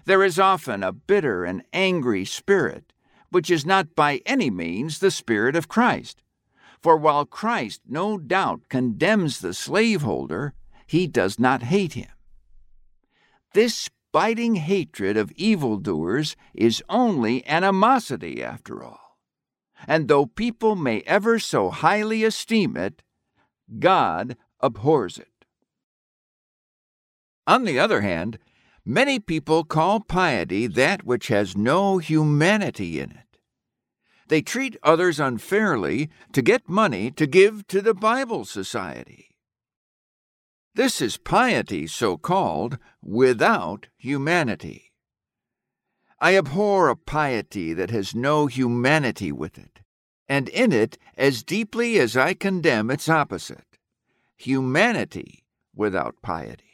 There 0.05 0.25
is 0.25 0.38
often 0.38 0.83
a 0.83 0.93
bitter 0.93 1.45
and 1.45 1.62
angry 1.73 2.25
spirit, 2.25 2.93
which 3.31 3.51
is 3.51 3.65
not 3.65 3.95
by 3.95 4.21
any 4.27 4.51
means 4.51 4.99
the 4.99 5.11
Spirit 5.11 5.57
of 5.57 5.69
Christ. 5.69 6.23
For 6.81 6.97
while 6.97 7.25
Christ 7.25 7.83
no 7.88 8.19
doubt 8.19 8.69
condemns 8.69 9.38
the 9.38 9.55
slaveholder, 9.55 10.55
he 10.87 11.07
does 11.07 11.38
not 11.38 11.62
hate 11.62 11.93
him. 11.93 12.11
This 13.55 13.88
biting 14.12 14.57
hatred 14.57 15.17
of 15.17 15.33
evildoers 15.33 16.37
is 16.55 16.83
only 16.88 17.47
animosity, 17.47 18.43
after 18.43 18.83
all. 18.83 19.19
And 19.87 20.09
though 20.09 20.27
people 20.27 20.77
may 20.77 21.01
ever 21.03 21.38
so 21.38 21.71
highly 21.71 22.25
esteem 22.25 22.77
it, 22.77 23.03
God 23.79 24.37
abhors 24.61 25.19
it. 25.19 25.29
On 27.47 27.65
the 27.65 27.79
other 27.79 28.03
hand, 28.03 28.38
many 28.85 29.18
people 29.18 29.64
call 29.64 30.01
piety 30.01 30.66
that 30.66 31.05
which 31.05 31.29
has 31.29 31.57
no 31.57 31.99
humanity 31.99 33.01
in 33.01 33.11
it. 33.11 33.38
They 34.29 34.42
treat 34.42 34.77
others 34.83 35.21
unfairly 35.21 36.11
to 36.33 36.42
get 36.42 36.68
money 36.68 37.11
to 37.12 37.27
give 37.27 37.66
to 37.68 37.83
the 37.83 37.95
Bible 37.95 38.45
Society. 38.45 39.37
This 40.75 41.03
is 41.03 41.18
piety, 41.18 41.87
so 41.87 42.16
called, 42.16 42.79
without 43.03 43.88
humanity. 43.97 44.92
I 46.18 46.37
abhor 46.37 46.88
a 46.88 46.97
piety 46.97 47.75
that 47.75 47.90
has 47.90 48.14
no 48.14 48.47
humanity 48.47 49.33
with 49.33 49.59
it, 49.59 49.81
and 50.29 50.49
in 50.49 50.73
it 50.73 50.97
as 51.16 51.42
deeply 51.42 51.99
as 51.99 52.16
I 52.16 52.33
condemn 52.33 52.90
its 52.90 53.09
opposite 53.09 53.79
humanity 54.37 55.45
without 55.75 56.16
piety. 56.23 56.72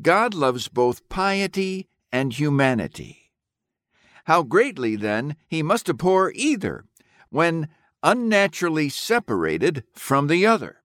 God 0.00 0.34
loves 0.34 0.68
both 0.68 1.08
piety 1.08 1.88
and 2.12 2.32
humanity. 2.32 3.32
How 4.24 4.42
greatly, 4.42 4.96
then, 4.96 5.36
he 5.48 5.62
must 5.62 5.88
abhor 5.88 6.32
either 6.34 6.84
when 7.30 7.68
unnaturally 8.02 8.88
separated 8.88 9.84
from 9.94 10.26
the 10.26 10.46
other. 10.46 10.82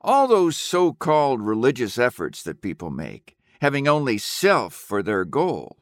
All 0.00 0.28
those 0.28 0.56
so 0.56 0.92
called 0.92 1.40
religious 1.42 1.98
efforts 1.98 2.42
that 2.44 2.62
people 2.62 2.90
make, 2.90 3.36
having 3.60 3.88
only 3.88 4.18
self 4.18 4.72
for 4.72 5.02
their 5.02 5.24
goal, 5.24 5.78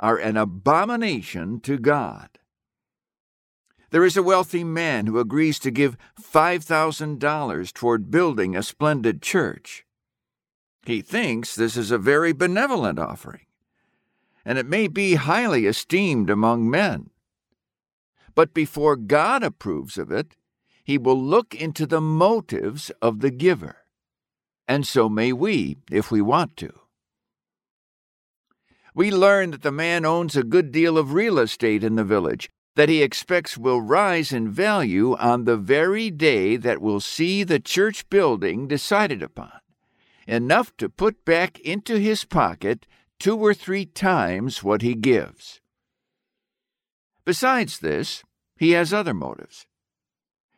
are 0.00 0.18
an 0.18 0.36
abomination 0.36 1.60
to 1.60 1.78
God. 1.78 2.28
There 3.90 4.04
is 4.04 4.16
a 4.16 4.22
wealthy 4.22 4.64
man 4.64 5.06
who 5.06 5.18
agrees 5.18 5.58
to 5.60 5.70
give 5.70 5.98
$5,000 6.20 7.72
toward 7.72 8.10
building 8.10 8.56
a 8.56 8.62
splendid 8.62 9.22
church. 9.22 9.84
He 10.84 11.00
thinks 11.00 11.54
this 11.54 11.76
is 11.76 11.90
a 11.92 11.98
very 11.98 12.32
benevolent 12.32 12.98
offering, 12.98 13.46
and 14.44 14.58
it 14.58 14.66
may 14.66 14.88
be 14.88 15.14
highly 15.14 15.66
esteemed 15.66 16.28
among 16.28 16.68
men. 16.68 17.10
But 18.34 18.52
before 18.52 18.96
God 18.96 19.44
approves 19.44 19.96
of 19.96 20.10
it, 20.10 20.36
he 20.82 20.98
will 20.98 21.20
look 21.20 21.54
into 21.54 21.86
the 21.86 22.00
motives 22.00 22.90
of 23.00 23.20
the 23.20 23.30
giver. 23.30 23.76
And 24.66 24.86
so 24.86 25.08
may 25.08 25.32
we, 25.32 25.76
if 25.90 26.10
we 26.10 26.20
want 26.20 26.56
to. 26.56 26.72
We 28.94 29.10
learn 29.10 29.52
that 29.52 29.62
the 29.62 29.72
man 29.72 30.04
owns 30.04 30.36
a 30.36 30.42
good 30.42 30.72
deal 30.72 30.98
of 30.98 31.14
real 31.14 31.38
estate 31.38 31.84
in 31.84 31.94
the 31.94 32.04
village 32.04 32.50
that 32.74 32.88
he 32.88 33.02
expects 33.02 33.56
will 33.56 33.80
rise 33.80 34.32
in 34.32 34.50
value 34.50 35.14
on 35.16 35.44
the 35.44 35.56
very 35.56 36.10
day 36.10 36.56
that 36.56 36.80
will 36.80 37.00
see 37.00 37.44
the 37.44 37.60
church 37.60 38.08
building 38.08 38.66
decided 38.66 39.22
upon 39.22 39.61
enough 40.26 40.76
to 40.76 40.88
put 40.88 41.24
back 41.24 41.58
into 41.60 41.98
his 41.98 42.24
pocket 42.24 42.86
two 43.18 43.36
or 43.36 43.54
three 43.54 43.86
times 43.86 44.62
what 44.62 44.82
he 44.82 44.94
gives. 44.94 45.60
Besides 47.24 47.78
this, 47.78 48.24
he 48.56 48.72
has 48.72 48.92
other 48.92 49.14
motives. 49.14 49.66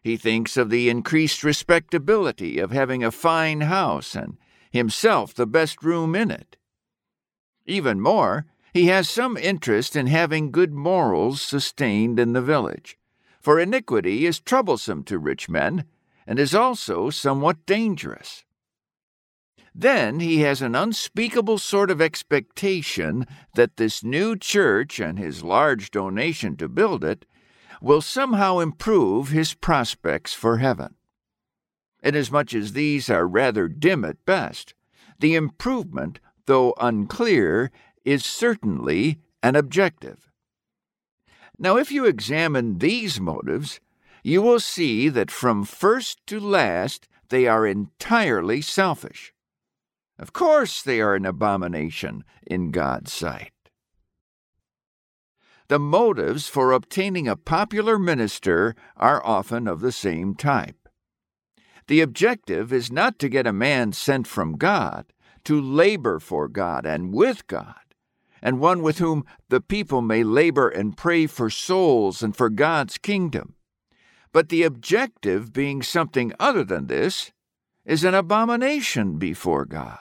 He 0.01 0.17
thinks 0.17 0.57
of 0.57 0.71
the 0.71 0.89
increased 0.89 1.43
respectability 1.43 2.59
of 2.59 2.71
having 2.71 3.03
a 3.03 3.11
fine 3.11 3.63
house 3.63 4.15
and 4.15 4.37
himself 4.71 5.33
the 5.33 5.47
best 5.47 5.83
room 5.83 6.15
in 6.15 6.31
it. 6.31 6.57
Even 7.67 8.01
more, 8.01 8.45
he 8.75 8.87
has 8.87 9.09
some 9.09 9.37
interest 9.37 9.95
in 9.95 10.09
having 10.09 10.51
good 10.51 10.75
morals 10.75 11.41
sustained 11.41 12.19
in 12.19 12.33
the 12.33 12.43
village, 12.43 12.99
for 13.41 13.61
iniquity 13.61 14.27
is 14.27 14.41
troublesome 14.41 15.05
to 15.05 15.19
rich 15.19 15.49
men 15.49 15.85
and 16.27 16.39
is 16.39 16.55
also 16.55 17.09
somewhat 17.09 17.65
dangerous. 17.67 18.45
Then 19.75 20.21
he 20.21 20.41
has 20.41 20.63
an 20.63 20.77
unspeakable 20.77 21.59
sort 21.59 21.91
of 21.91 22.01
expectation 22.01 23.27
that 23.55 23.77
this 23.77 24.05
new 24.05 24.37
church 24.37 25.01
and 25.01 25.19
his 25.19 25.43
large 25.43 25.91
donation 25.91 26.57
to 26.59 26.69
build 26.69 27.03
it 27.03 27.27
will 27.83 28.01
somehow 28.01 28.61
improve 28.61 29.31
his 29.31 29.53
prospects 29.53 30.33
for 30.33 30.59
heaven. 30.59 30.95
Inasmuch 32.03 32.55
as 32.55 32.73
these 32.73 33.11
are 33.11 33.27
rather 33.27 33.67
dim 33.67 34.05
at 34.05 34.25
best, 34.25 34.75
the 35.19 35.35
improvement, 35.35 36.21
though 36.47 36.75
unclear, 36.81 37.71
is 38.05 38.25
certainly 38.25 39.19
an 39.43 39.57
objective. 39.57 40.31
Now, 41.59 41.77
if 41.77 41.91
you 41.91 42.05
examine 42.05 42.79
these 42.79 43.21
motives, 43.21 43.81
you 44.23 44.41
will 44.41 44.61
see 44.61 45.09
that 45.09 45.31
from 45.31 45.65
first 45.65 46.27
to 46.29 46.41
last 46.41 47.09
they 47.29 47.47
are 47.47 47.67
entirely 47.67 48.61
selfish. 48.61 49.34
Of 50.25 50.33
course, 50.33 50.81
they 50.81 51.03
are 51.03 51.15
an 51.15 51.27
abomination 51.27 52.25
in 52.47 52.71
God's 52.71 53.13
sight. 53.13 53.53
The 55.69 55.79
motives 55.79 56.49
for 56.49 56.73
obtaining 56.73 57.29
a 57.29 57.37
popular 57.37 57.99
minister 57.99 58.75
are 58.97 59.21
often 59.23 59.69
of 59.69 59.83
the 59.83 59.93
same 59.93 60.35
type. 60.35 60.89
The 61.89 62.01
objective 62.01 62.73
is 62.73 62.91
not 62.91 63.19
to 63.19 63.29
get 63.29 63.47
a 63.47 63.53
man 63.53 63.93
sent 63.93 64.27
from 64.27 64.57
God, 64.57 65.13
to 65.45 65.61
labor 65.61 66.19
for 66.19 66.49
God 66.49 66.87
and 66.87 67.13
with 67.13 67.47
God, 67.47 67.85
and 68.41 68.59
one 68.61 68.81
with 68.81 69.01
whom 69.01 69.27
the 69.51 69.61
people 69.61 70.01
may 70.01 70.25
labor 70.25 70.71
and 70.71 70.97
pray 70.97 71.27
for 71.27 71.51
souls 71.51 72.23
and 72.23 72.35
for 72.35 72.49
God's 72.49 72.97
kingdom. 72.97 73.57
But 74.33 74.49
the 74.49 74.63
objective 74.63 75.53
being 75.53 75.83
something 75.83 76.33
other 76.41 76.65
than 76.65 76.87
this 76.87 77.31
is 77.85 78.05
an 78.05 78.15
abomination 78.15 79.19
before 79.19 79.67
God. 79.67 79.99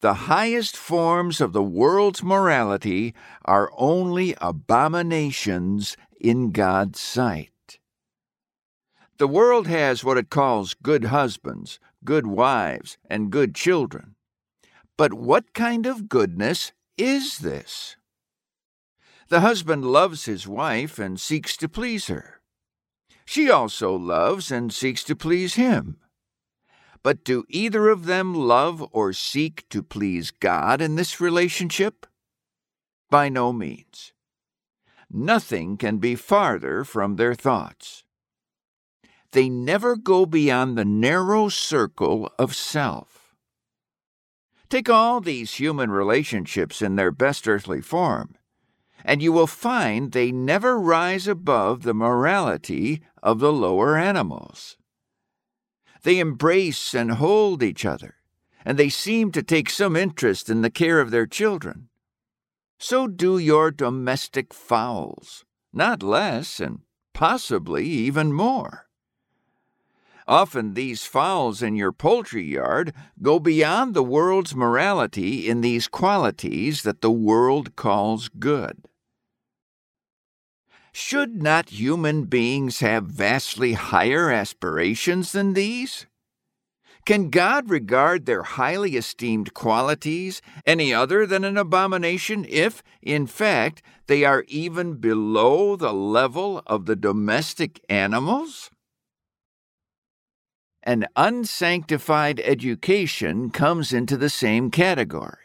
The 0.00 0.14
highest 0.14 0.78
forms 0.78 1.42
of 1.42 1.52
the 1.52 1.62
world's 1.62 2.22
morality 2.22 3.14
are 3.44 3.70
only 3.76 4.34
abominations 4.40 5.96
in 6.18 6.52
God's 6.52 6.98
sight. 6.98 7.78
The 9.18 9.28
world 9.28 9.66
has 9.66 10.02
what 10.02 10.16
it 10.16 10.30
calls 10.30 10.72
good 10.72 11.04
husbands, 11.04 11.78
good 12.02 12.26
wives, 12.26 12.96
and 13.10 13.30
good 13.30 13.54
children. 13.54 14.14
But 14.96 15.12
what 15.12 15.52
kind 15.52 15.84
of 15.84 16.08
goodness 16.08 16.72
is 16.96 17.38
this? 17.38 17.96
The 19.28 19.40
husband 19.40 19.84
loves 19.84 20.24
his 20.24 20.48
wife 20.48 20.98
and 20.98 21.20
seeks 21.20 21.58
to 21.58 21.68
please 21.68 22.06
her. 22.06 22.40
She 23.26 23.50
also 23.50 23.94
loves 23.94 24.50
and 24.50 24.72
seeks 24.72 25.04
to 25.04 25.14
please 25.14 25.56
him. 25.56 25.98
But 27.02 27.24
do 27.24 27.44
either 27.48 27.88
of 27.88 28.04
them 28.04 28.34
love 28.34 28.86
or 28.92 29.12
seek 29.12 29.66
to 29.70 29.82
please 29.82 30.30
God 30.30 30.82
in 30.82 30.96
this 30.96 31.20
relationship? 31.20 32.06
By 33.08 33.28
no 33.28 33.52
means. 33.52 34.12
Nothing 35.10 35.76
can 35.76 35.96
be 35.98 36.14
farther 36.14 36.84
from 36.84 37.16
their 37.16 37.34
thoughts. 37.34 38.04
They 39.32 39.48
never 39.48 39.96
go 39.96 40.26
beyond 40.26 40.76
the 40.76 40.84
narrow 40.84 41.48
circle 41.48 42.30
of 42.38 42.54
self. 42.54 43.34
Take 44.68 44.88
all 44.88 45.20
these 45.20 45.54
human 45.54 45.90
relationships 45.90 46.80
in 46.80 46.94
their 46.96 47.10
best 47.10 47.48
earthly 47.48 47.80
form, 47.80 48.36
and 49.04 49.22
you 49.22 49.32
will 49.32 49.48
find 49.48 50.12
they 50.12 50.30
never 50.30 50.78
rise 50.78 51.26
above 51.26 51.82
the 51.82 51.94
morality 51.94 53.02
of 53.22 53.40
the 53.40 53.52
lower 53.52 53.96
animals. 53.96 54.76
They 56.02 56.18
embrace 56.18 56.94
and 56.94 57.12
hold 57.12 57.62
each 57.62 57.84
other, 57.84 58.16
and 58.64 58.78
they 58.78 58.88
seem 58.88 59.32
to 59.32 59.42
take 59.42 59.68
some 59.68 59.96
interest 59.96 60.48
in 60.48 60.62
the 60.62 60.70
care 60.70 61.00
of 61.00 61.10
their 61.10 61.26
children. 61.26 61.88
So 62.78 63.06
do 63.06 63.36
your 63.38 63.70
domestic 63.70 64.54
fowls, 64.54 65.44
not 65.72 66.02
less, 66.02 66.60
and 66.60 66.80
possibly 67.12 67.84
even 67.84 68.32
more. 68.32 68.88
Often 70.26 70.74
these 70.74 71.04
fowls 71.04 71.60
in 71.60 71.74
your 71.74 71.92
poultry 71.92 72.44
yard 72.44 72.94
go 73.20 73.38
beyond 73.38 73.94
the 73.94 74.02
world's 74.02 74.54
morality 74.54 75.48
in 75.48 75.60
these 75.60 75.88
qualities 75.88 76.82
that 76.82 77.00
the 77.00 77.10
world 77.10 77.74
calls 77.76 78.28
good. 78.28 78.86
Should 80.92 81.42
not 81.42 81.70
human 81.70 82.24
beings 82.24 82.80
have 82.80 83.04
vastly 83.04 83.74
higher 83.74 84.30
aspirations 84.30 85.32
than 85.32 85.54
these? 85.54 86.06
Can 87.06 87.30
God 87.30 87.70
regard 87.70 88.26
their 88.26 88.42
highly 88.42 88.96
esteemed 88.96 89.54
qualities 89.54 90.42
any 90.66 90.92
other 90.92 91.26
than 91.26 91.44
an 91.44 91.56
abomination 91.56 92.44
if, 92.48 92.82
in 93.02 93.26
fact, 93.26 93.82
they 94.06 94.24
are 94.24 94.44
even 94.48 94.94
below 94.94 95.76
the 95.76 95.92
level 95.92 96.62
of 96.66 96.86
the 96.86 96.96
domestic 96.96 97.80
animals? 97.88 98.70
An 100.82 101.06
unsanctified 101.16 102.40
education 102.40 103.50
comes 103.50 103.92
into 103.92 104.16
the 104.16 104.30
same 104.30 104.70
category. 104.70 105.36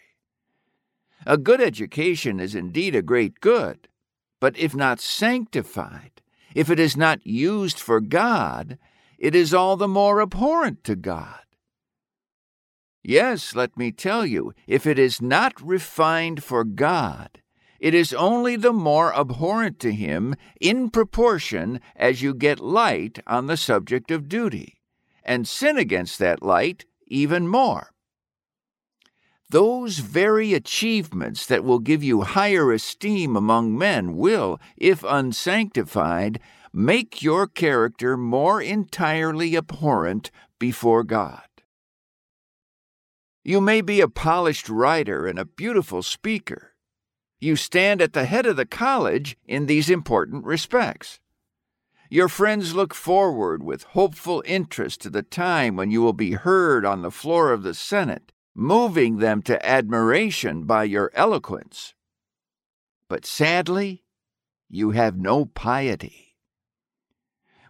A 1.25 1.37
good 1.37 1.61
education 1.61 2.39
is 2.39 2.53
indeed 2.53 2.95
a 2.95 3.01
great 3.01 3.39
good, 3.39 3.87
but 4.39 4.57
if 4.57 4.75
not 4.75 4.99
sanctified, 4.99 6.21
if 6.53 6.69
it 6.69 6.79
is 6.79 6.95
not 6.95 7.25
used 7.25 7.79
for 7.79 7.99
God, 7.99 8.77
it 9.17 9.35
is 9.35 9.53
all 9.53 9.77
the 9.77 9.87
more 9.87 10.21
abhorrent 10.21 10.83
to 10.85 10.95
God. 10.95 11.39
Yes, 13.03 13.55
let 13.55 13.77
me 13.77 13.91
tell 13.91 14.25
you, 14.25 14.53
if 14.65 14.87
it 14.87 14.97
is 14.97 15.21
not 15.21 15.61
refined 15.61 16.43
for 16.43 16.63
God, 16.63 17.41
it 17.79 17.93
is 17.93 18.13
only 18.13 18.55
the 18.55 18.73
more 18.73 19.15
abhorrent 19.15 19.79
to 19.81 19.93
Him 19.93 20.35
in 20.59 20.89
proportion 20.89 21.81
as 21.95 22.21
you 22.21 22.33
get 22.33 22.59
light 22.59 23.19
on 23.27 23.45
the 23.45 23.57
subject 23.57 24.09
of 24.09 24.27
duty 24.27 24.81
and 25.23 25.47
sin 25.47 25.77
against 25.77 26.17
that 26.19 26.41
light 26.41 26.85
even 27.07 27.47
more. 27.47 27.91
Those 29.49 29.99
very 29.99 30.53
achievements 30.53 31.45
that 31.45 31.63
will 31.63 31.79
give 31.79 32.03
you 32.03 32.21
higher 32.21 32.71
esteem 32.71 33.35
among 33.35 33.77
men 33.77 34.17
will, 34.17 34.59
if 34.75 35.03
unsanctified, 35.03 36.39
make 36.73 37.21
your 37.21 37.47
character 37.47 38.17
more 38.17 38.61
entirely 38.61 39.55
abhorrent 39.55 40.31
before 40.59 41.03
God. 41.03 41.43
You 43.43 43.61
may 43.61 43.81
be 43.81 44.01
a 44.01 44.07
polished 44.07 44.67
writer 44.67 45.27
and 45.27 45.37
a 45.37 45.45
beautiful 45.45 46.01
speaker. 46.01 46.73
You 47.39 47.55
stand 47.55 48.01
at 48.01 48.13
the 48.13 48.25
head 48.25 48.47
of 48.47 48.55
the 48.55 48.65
college 48.65 49.37
in 49.45 49.67
these 49.67 49.89
important 49.89 50.45
respects. 50.45 51.19
Your 52.09 52.27
friends 52.27 52.73
look 52.73 52.95
forward 52.95 53.61
with 53.61 53.83
hopeful 53.83 54.41
interest 54.47 55.01
to 55.01 55.11
the 55.11 55.21
time 55.21 55.75
when 55.75 55.91
you 55.91 56.01
will 56.01 56.13
be 56.13 56.31
heard 56.31 56.85
on 56.85 57.03
the 57.03 57.11
floor 57.11 57.51
of 57.51 57.61
the 57.61 57.75
Senate, 57.75 58.31
moving 58.55 59.17
them 59.17 59.41
to 59.43 59.63
admiration 59.65 60.63
by 60.63 60.85
your 60.85 61.11
eloquence. 61.13 61.93
But 63.09 63.25
sadly, 63.25 64.05
you 64.69 64.91
have 64.91 65.17
no 65.17 65.45
piety. 65.45 66.37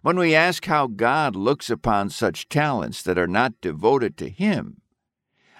When 0.02 0.16
we 0.16 0.34
ask 0.34 0.64
how 0.66 0.86
God 0.86 1.34
looks 1.34 1.68
upon 1.68 2.10
such 2.10 2.48
talents 2.48 3.02
that 3.02 3.18
are 3.18 3.26
not 3.26 3.60
devoted 3.60 4.16
to 4.18 4.30
Him, 4.30 4.80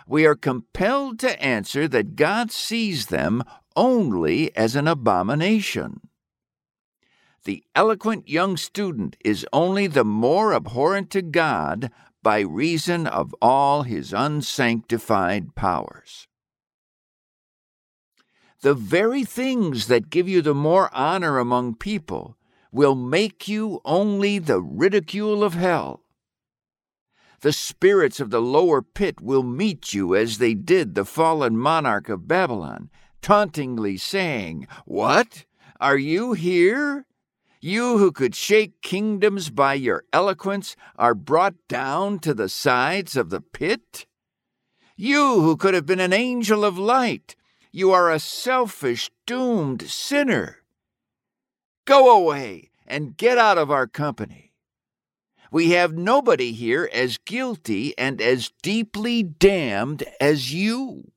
we 0.06 0.24
are 0.24 0.36
compelled 0.36 1.18
to 1.18 1.42
answer 1.42 1.88
that 1.88 2.14
God 2.14 2.52
sees 2.52 3.06
them 3.06 3.42
only 3.74 4.56
as 4.56 4.76
an 4.76 4.86
abomination 4.86 6.00
the 7.46 7.62
eloquent 7.76 8.28
young 8.28 8.56
student 8.56 9.16
is 9.24 9.46
only 9.52 9.86
the 9.86 10.04
more 10.04 10.52
abhorrent 10.52 11.10
to 11.12 11.22
God 11.22 11.90
by 12.26 12.40
reason 12.40 13.06
of 13.06 13.32
all 13.40 13.84
his 13.84 14.12
unsanctified 14.12 15.54
powers. 15.54 16.26
The 18.62 18.74
very 18.74 19.22
things 19.22 19.86
that 19.86 20.10
give 20.10 20.28
you 20.28 20.42
the 20.42 20.52
more 20.52 20.92
honor 20.92 21.38
among 21.38 21.76
people 21.76 22.36
will 22.72 22.96
make 22.96 23.46
you 23.46 23.80
only 23.84 24.40
the 24.40 24.60
ridicule 24.60 25.44
of 25.44 25.54
hell. 25.54 26.02
The 27.42 27.52
spirits 27.52 28.18
of 28.18 28.30
the 28.30 28.42
lower 28.42 28.82
pit 28.82 29.20
will 29.20 29.44
meet 29.44 29.94
you 29.94 30.16
as 30.16 30.38
they 30.38 30.54
did 30.54 30.96
the 30.96 31.04
fallen 31.04 31.56
monarch 31.56 32.08
of 32.08 32.26
Babylon, 32.26 32.90
tauntingly 33.22 33.98
saying, 33.98 34.66
What? 34.84 35.44
Are 35.78 35.96
you 35.96 36.32
here? 36.32 37.05
You 37.66 37.98
who 37.98 38.12
could 38.12 38.36
shake 38.36 38.80
kingdoms 38.80 39.50
by 39.50 39.74
your 39.74 40.04
eloquence 40.12 40.76
are 40.94 41.16
brought 41.16 41.56
down 41.66 42.20
to 42.20 42.32
the 42.32 42.48
sides 42.48 43.16
of 43.16 43.30
the 43.30 43.40
pit? 43.40 44.06
You 44.94 45.40
who 45.40 45.56
could 45.56 45.74
have 45.74 45.84
been 45.84 45.98
an 45.98 46.12
angel 46.12 46.64
of 46.64 46.78
light, 46.78 47.34
you 47.72 47.90
are 47.90 48.08
a 48.08 48.20
selfish, 48.20 49.10
doomed 49.26 49.82
sinner. 49.90 50.62
Go 51.86 52.16
away 52.16 52.70
and 52.86 53.16
get 53.16 53.36
out 53.36 53.58
of 53.58 53.68
our 53.68 53.88
company. 53.88 54.52
We 55.50 55.70
have 55.70 55.92
nobody 55.92 56.52
here 56.52 56.88
as 56.92 57.18
guilty 57.18 57.98
and 57.98 58.22
as 58.22 58.52
deeply 58.62 59.24
damned 59.24 60.04
as 60.20 60.54
you. 60.54 61.10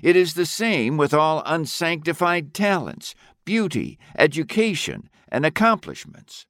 It 0.00 0.14
is 0.14 0.34
the 0.34 0.46
same 0.46 0.96
with 0.96 1.12
all 1.12 1.42
unsanctified 1.44 2.54
talents, 2.54 3.14
beauty, 3.48 3.98
education, 4.18 5.08
and 5.30 5.46
accomplishments. 5.46 6.44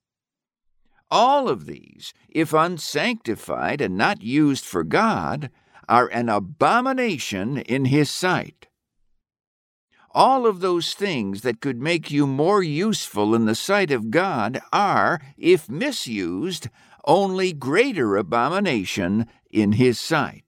All 1.12 1.49
of 1.49 1.64
these, 1.64 2.12
if 2.28 2.53
unsanctified 2.53 3.80
and 3.80 3.96
not 3.96 4.20
used 4.20 4.64
for 4.64 4.82
God, 4.82 5.49
are 5.88 6.09
an 6.09 6.28
abomination 6.28 7.59
in 7.59 7.84
His 7.84 8.11
sight. 8.11 8.66
All 10.11 10.44
of 10.44 10.59
those 10.59 10.92
things 10.94 11.42
that 11.42 11.61
could 11.61 11.80
make 11.80 12.11
you 12.11 12.26
more 12.26 12.64
useful 12.64 13.32
in 13.32 13.44
the 13.44 13.55
sight 13.55 13.92
of 13.92 14.11
God 14.11 14.61
are, 14.72 15.20
if 15.36 15.70
misused, 15.70 16.68
only 17.05 17.53
greater 17.53 18.16
abomination 18.16 19.28
in 19.53 19.70
His 19.70 20.01
sight. 20.01 20.47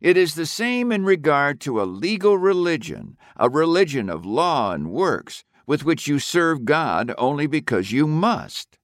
It 0.00 0.16
is 0.16 0.34
the 0.34 0.46
same 0.46 0.92
in 0.92 1.04
regard 1.04 1.60
to 1.62 1.80
a 1.80 1.84
legal 1.84 2.38
religion, 2.38 3.16
a 3.36 3.50
religion 3.50 4.08
of 4.08 4.24
law 4.24 4.72
and 4.72 4.92
works, 4.92 5.44
with 5.66 5.84
which 5.84 6.06
you 6.06 6.20
serve 6.20 6.64
God 6.64 7.12
only 7.18 7.46
because 7.46 7.90
you 7.90 8.06
must. 8.06 8.78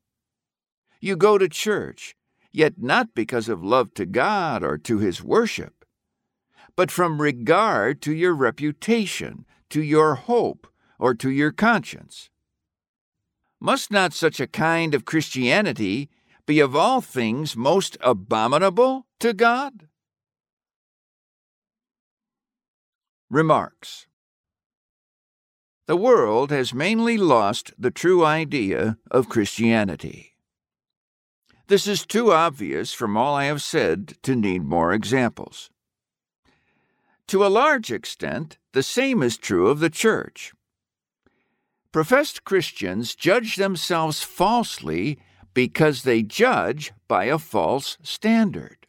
You 1.01 1.17
go 1.17 1.39
to 1.39 1.49
church, 1.49 2.17
yet 2.51 2.75
not 2.79 3.15
because 3.15 3.49
of 3.49 3.65
love 3.65 3.95
to 3.95 4.07
God 4.07 4.65
or 4.65 4.77
to 4.79 4.99
His 4.99 5.23
worship, 5.23 5.85
but 6.77 6.91
from 6.91 7.23
regard 7.23 8.03
to 8.03 8.13
your 8.13 8.35
reputation, 8.35 9.47
to 9.71 9.83
your 9.83 10.17
hope, 10.17 10.67
or 10.99 11.15
to 11.15 11.31
your 11.31 11.53
conscience. 11.53 12.29
Must 13.61 13.91
not 13.91 14.13
such 14.13 14.41
a 14.41 14.47
kind 14.49 14.95
of 14.95 15.05
Christianity 15.05 16.11
be 16.45 16.59
of 16.59 16.75
all 16.75 17.01
things 17.01 17.57
most 17.57 17.97
abominable 18.01 19.07
to 19.21 19.33
God? 19.33 19.89
Remarks 23.31 24.07
The 25.87 25.97
world 25.97 26.51
has 26.51 26.75
mainly 26.75 27.17
lost 27.17 27.73
the 27.79 27.91
true 27.91 28.25
idea 28.25 28.99
of 29.11 29.31
Christianity. 29.31 30.37
This 31.69 31.87
is 31.87 32.05
too 32.05 32.33
obvious 32.33 32.93
from 32.93 33.17
all 33.17 33.35
I 33.35 33.45
have 33.45 33.63
said 33.63 34.19
to 34.23 34.37
need 34.37 34.63
more 34.63 34.93
examples. 34.93 35.71
To 37.29 37.47
a 37.47 37.49
large 37.49 37.91
extent, 37.91 38.59
the 38.73 38.83
same 38.83 39.23
is 39.23 39.39
true 39.39 39.69
of 39.69 39.81
the 39.81 39.89
Church. 39.89 40.53
Professed 41.93 42.45
Christians 42.45 43.15
judge 43.15 43.57
themselves 43.57 44.23
falsely 44.23 45.19
because 45.55 46.03
they 46.03 46.23
judge 46.23 46.93
by 47.09 47.25
a 47.25 47.39
false 47.39 47.97
standard. 48.03 48.84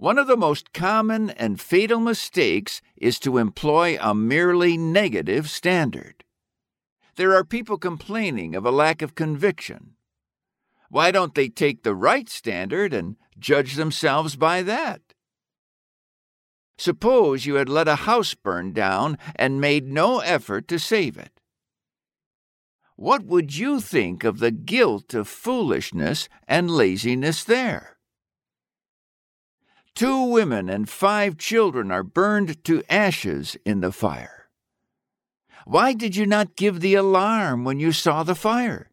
One 0.00 0.16
of 0.16 0.26
the 0.26 0.36
most 0.38 0.72
common 0.72 1.28
and 1.28 1.60
fatal 1.60 2.00
mistakes 2.00 2.80
is 2.96 3.18
to 3.18 3.36
employ 3.36 3.98
a 4.00 4.14
merely 4.14 4.78
negative 4.78 5.50
standard. 5.50 6.24
There 7.16 7.34
are 7.34 7.44
people 7.44 7.76
complaining 7.76 8.54
of 8.54 8.64
a 8.64 8.70
lack 8.70 9.02
of 9.02 9.14
conviction. 9.14 9.96
Why 10.88 11.10
don't 11.10 11.34
they 11.34 11.50
take 11.50 11.82
the 11.82 11.94
right 11.94 12.30
standard 12.30 12.94
and 12.94 13.16
judge 13.38 13.74
themselves 13.74 14.36
by 14.36 14.62
that? 14.62 15.02
Suppose 16.78 17.44
you 17.44 17.56
had 17.56 17.68
let 17.68 17.86
a 17.86 18.06
house 18.08 18.32
burn 18.32 18.72
down 18.72 19.18
and 19.36 19.60
made 19.60 19.86
no 19.86 20.20
effort 20.20 20.66
to 20.68 20.78
save 20.78 21.18
it. 21.18 21.42
What 22.96 23.26
would 23.26 23.54
you 23.54 23.82
think 23.82 24.24
of 24.24 24.38
the 24.38 24.50
guilt 24.50 25.12
of 25.12 25.28
foolishness 25.28 26.30
and 26.48 26.70
laziness 26.70 27.44
there? 27.44 27.98
Two 30.00 30.22
women 30.22 30.70
and 30.70 30.88
five 30.88 31.36
children 31.36 31.90
are 31.90 32.02
burned 32.02 32.64
to 32.64 32.82
ashes 32.88 33.58
in 33.66 33.82
the 33.82 33.92
fire. 33.92 34.48
Why 35.66 35.92
did 35.92 36.16
you 36.16 36.24
not 36.24 36.56
give 36.56 36.80
the 36.80 36.94
alarm 36.94 37.64
when 37.64 37.80
you 37.80 37.92
saw 37.92 38.22
the 38.22 38.34
fire? 38.34 38.92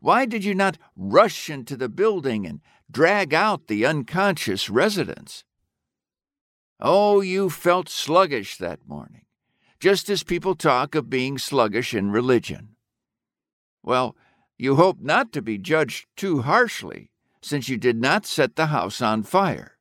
Why 0.00 0.24
did 0.24 0.44
you 0.44 0.54
not 0.54 0.78
rush 0.94 1.50
into 1.50 1.76
the 1.76 1.88
building 1.88 2.46
and 2.46 2.60
drag 2.88 3.34
out 3.34 3.66
the 3.66 3.84
unconscious 3.84 4.70
residents? 4.70 5.42
Oh, 6.78 7.20
you 7.20 7.50
felt 7.50 7.88
sluggish 7.88 8.58
that 8.58 8.86
morning, 8.86 9.24
just 9.80 10.08
as 10.08 10.22
people 10.22 10.54
talk 10.54 10.94
of 10.94 11.10
being 11.10 11.36
sluggish 11.36 11.94
in 11.94 12.12
religion. 12.12 12.76
Well, 13.82 14.14
you 14.56 14.76
hope 14.76 15.00
not 15.00 15.32
to 15.32 15.42
be 15.42 15.58
judged 15.58 16.06
too 16.16 16.42
harshly, 16.42 17.10
since 17.42 17.68
you 17.68 17.76
did 17.76 18.00
not 18.00 18.24
set 18.24 18.54
the 18.54 18.66
house 18.66 19.02
on 19.02 19.24
fire. 19.24 19.75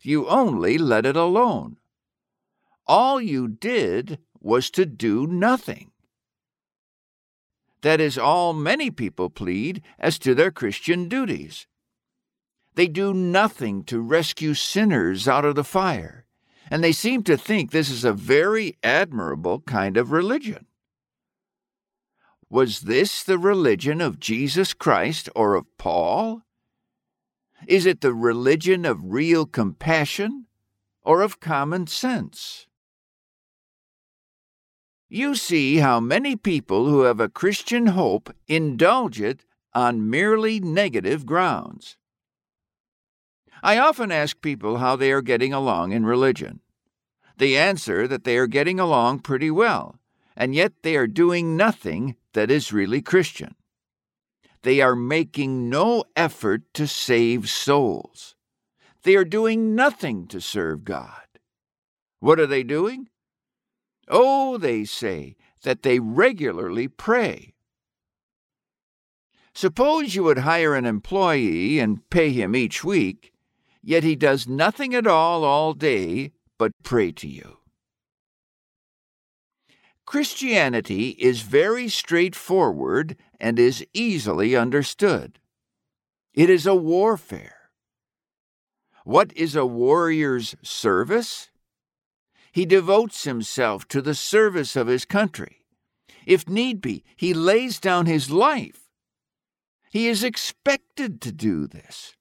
You 0.00 0.28
only 0.28 0.78
let 0.78 1.04
it 1.04 1.16
alone. 1.16 1.76
All 2.86 3.20
you 3.20 3.48
did 3.48 4.18
was 4.40 4.70
to 4.70 4.86
do 4.86 5.26
nothing. 5.26 5.90
That 7.82 8.00
is 8.00 8.18
all 8.18 8.52
many 8.52 8.90
people 8.90 9.30
plead 9.30 9.82
as 9.98 10.18
to 10.20 10.34
their 10.34 10.50
Christian 10.50 11.08
duties. 11.08 11.66
They 12.74 12.86
do 12.86 13.12
nothing 13.12 13.84
to 13.84 14.00
rescue 14.00 14.54
sinners 14.54 15.26
out 15.26 15.44
of 15.44 15.54
the 15.54 15.64
fire, 15.64 16.26
and 16.70 16.84
they 16.84 16.92
seem 16.92 17.22
to 17.24 17.36
think 17.36 17.70
this 17.70 17.90
is 17.90 18.04
a 18.04 18.12
very 18.12 18.78
admirable 18.82 19.60
kind 19.60 19.96
of 19.96 20.12
religion. 20.12 20.66
Was 22.48 22.80
this 22.80 23.22
the 23.22 23.38
religion 23.38 24.00
of 24.00 24.20
Jesus 24.20 24.72
Christ 24.72 25.28
or 25.36 25.54
of 25.54 25.66
Paul? 25.78 26.42
Is 27.66 27.86
it 27.86 28.00
the 28.00 28.14
religion 28.14 28.84
of 28.84 29.12
real 29.12 29.46
compassion 29.46 30.46
or 31.02 31.22
of 31.22 31.40
common 31.40 31.86
sense? 31.86 32.66
You 35.08 35.34
see 35.34 35.78
how 35.78 35.98
many 35.98 36.36
people 36.36 36.88
who 36.88 37.02
have 37.02 37.20
a 37.20 37.28
Christian 37.28 37.88
hope 37.88 38.32
indulge 38.46 39.20
it 39.20 39.44
on 39.74 40.08
merely 40.08 40.60
negative 40.60 41.26
grounds. 41.26 41.96
I 43.62 43.78
often 43.78 44.10
ask 44.10 44.40
people 44.40 44.78
how 44.78 44.96
they 44.96 45.12
are 45.12 45.20
getting 45.22 45.52
along 45.52 45.92
in 45.92 46.06
religion. 46.06 46.60
They 47.36 47.56
answer 47.56 48.06
that 48.06 48.24
they 48.24 48.36
are 48.36 48.46
getting 48.46 48.80
along 48.80 49.20
pretty 49.20 49.50
well, 49.50 49.98
and 50.36 50.54
yet 50.54 50.72
they 50.82 50.96
are 50.96 51.06
doing 51.06 51.56
nothing 51.56 52.16
that 52.32 52.50
is 52.50 52.72
really 52.72 53.02
Christian. 53.02 53.54
They 54.62 54.80
are 54.80 54.96
making 54.96 55.70
no 55.70 56.04
effort 56.14 56.62
to 56.74 56.86
save 56.86 57.48
souls. 57.48 58.34
They 59.02 59.16
are 59.16 59.24
doing 59.24 59.74
nothing 59.74 60.26
to 60.28 60.40
serve 60.40 60.84
God. 60.84 61.26
What 62.18 62.38
are 62.38 62.46
they 62.46 62.62
doing? 62.62 63.08
Oh, 64.08 64.58
they 64.58 64.84
say 64.84 65.36
that 65.62 65.82
they 65.82 65.98
regularly 65.98 66.88
pray. 66.88 67.54
Suppose 69.54 70.14
you 70.14 70.24
would 70.24 70.38
hire 70.38 70.74
an 70.74 70.84
employee 70.84 71.78
and 71.78 72.08
pay 72.10 72.30
him 72.30 72.54
each 72.54 72.84
week, 72.84 73.32
yet 73.82 74.04
he 74.04 74.16
does 74.16 74.46
nothing 74.46 74.94
at 74.94 75.06
all 75.06 75.44
all 75.44 75.72
day 75.72 76.32
but 76.58 76.72
pray 76.82 77.12
to 77.12 77.28
you. 77.28 77.59
Christianity 80.10 81.10
is 81.20 81.42
very 81.42 81.88
straightforward 81.88 83.16
and 83.38 83.60
is 83.60 83.86
easily 83.94 84.56
understood. 84.56 85.38
It 86.34 86.50
is 86.50 86.66
a 86.66 86.74
warfare. 86.74 87.70
What 89.04 89.32
is 89.36 89.54
a 89.54 89.64
warrior's 89.64 90.56
service? 90.64 91.50
He 92.50 92.66
devotes 92.66 93.22
himself 93.22 93.86
to 93.86 94.02
the 94.02 94.16
service 94.16 94.74
of 94.74 94.88
his 94.88 95.04
country. 95.04 95.64
If 96.26 96.48
need 96.48 96.80
be, 96.80 97.04
he 97.14 97.32
lays 97.32 97.78
down 97.78 98.06
his 98.06 98.32
life. 98.32 98.88
He 99.92 100.08
is 100.08 100.24
expected 100.24 101.20
to 101.20 101.30
do 101.30 101.68
this. 101.68 102.16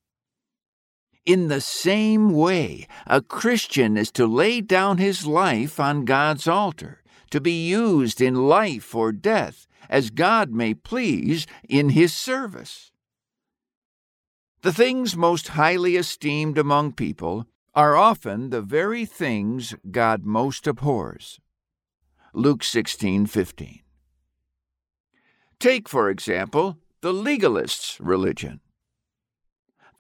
In 1.26 1.48
the 1.48 1.60
same 1.60 2.34
way, 2.34 2.88
a 3.08 3.20
Christian 3.20 3.98
is 3.98 4.12
to 4.12 4.28
lay 4.28 4.62
down 4.62 5.00
his 5.00 5.26
life 5.26 5.80
on 5.80 6.06
God's 6.06 6.48
altar 6.48 7.00
to 7.30 7.42
be 7.42 7.68
used 7.68 8.22
in 8.22 8.48
life 8.48 8.94
or 8.94 9.12
death 9.12 9.68
as 9.90 10.10
God 10.10 10.52
may 10.52 10.74
please 10.74 11.48
in 11.68 11.90
his 11.90 12.14
service. 12.14 12.92
The 14.62 14.74
things 14.74 15.16
most 15.16 15.50
highly 15.50 15.96
esteemed 15.96 16.58
among 16.58 16.94
people 16.94 17.48
are 17.74 17.96
often 17.96 18.50
the 18.50 18.62
very 18.62 19.06
things 19.06 19.74
God 19.90 20.26
most 20.26 20.68
abhors. 20.68 21.40
Luke 22.34 22.62
16:15. 22.64 23.82
Take 25.60 25.90
for 25.90 26.10
example 26.10 26.78
the 27.02 27.14
legalist's 27.14 28.00
religion. 28.00 28.60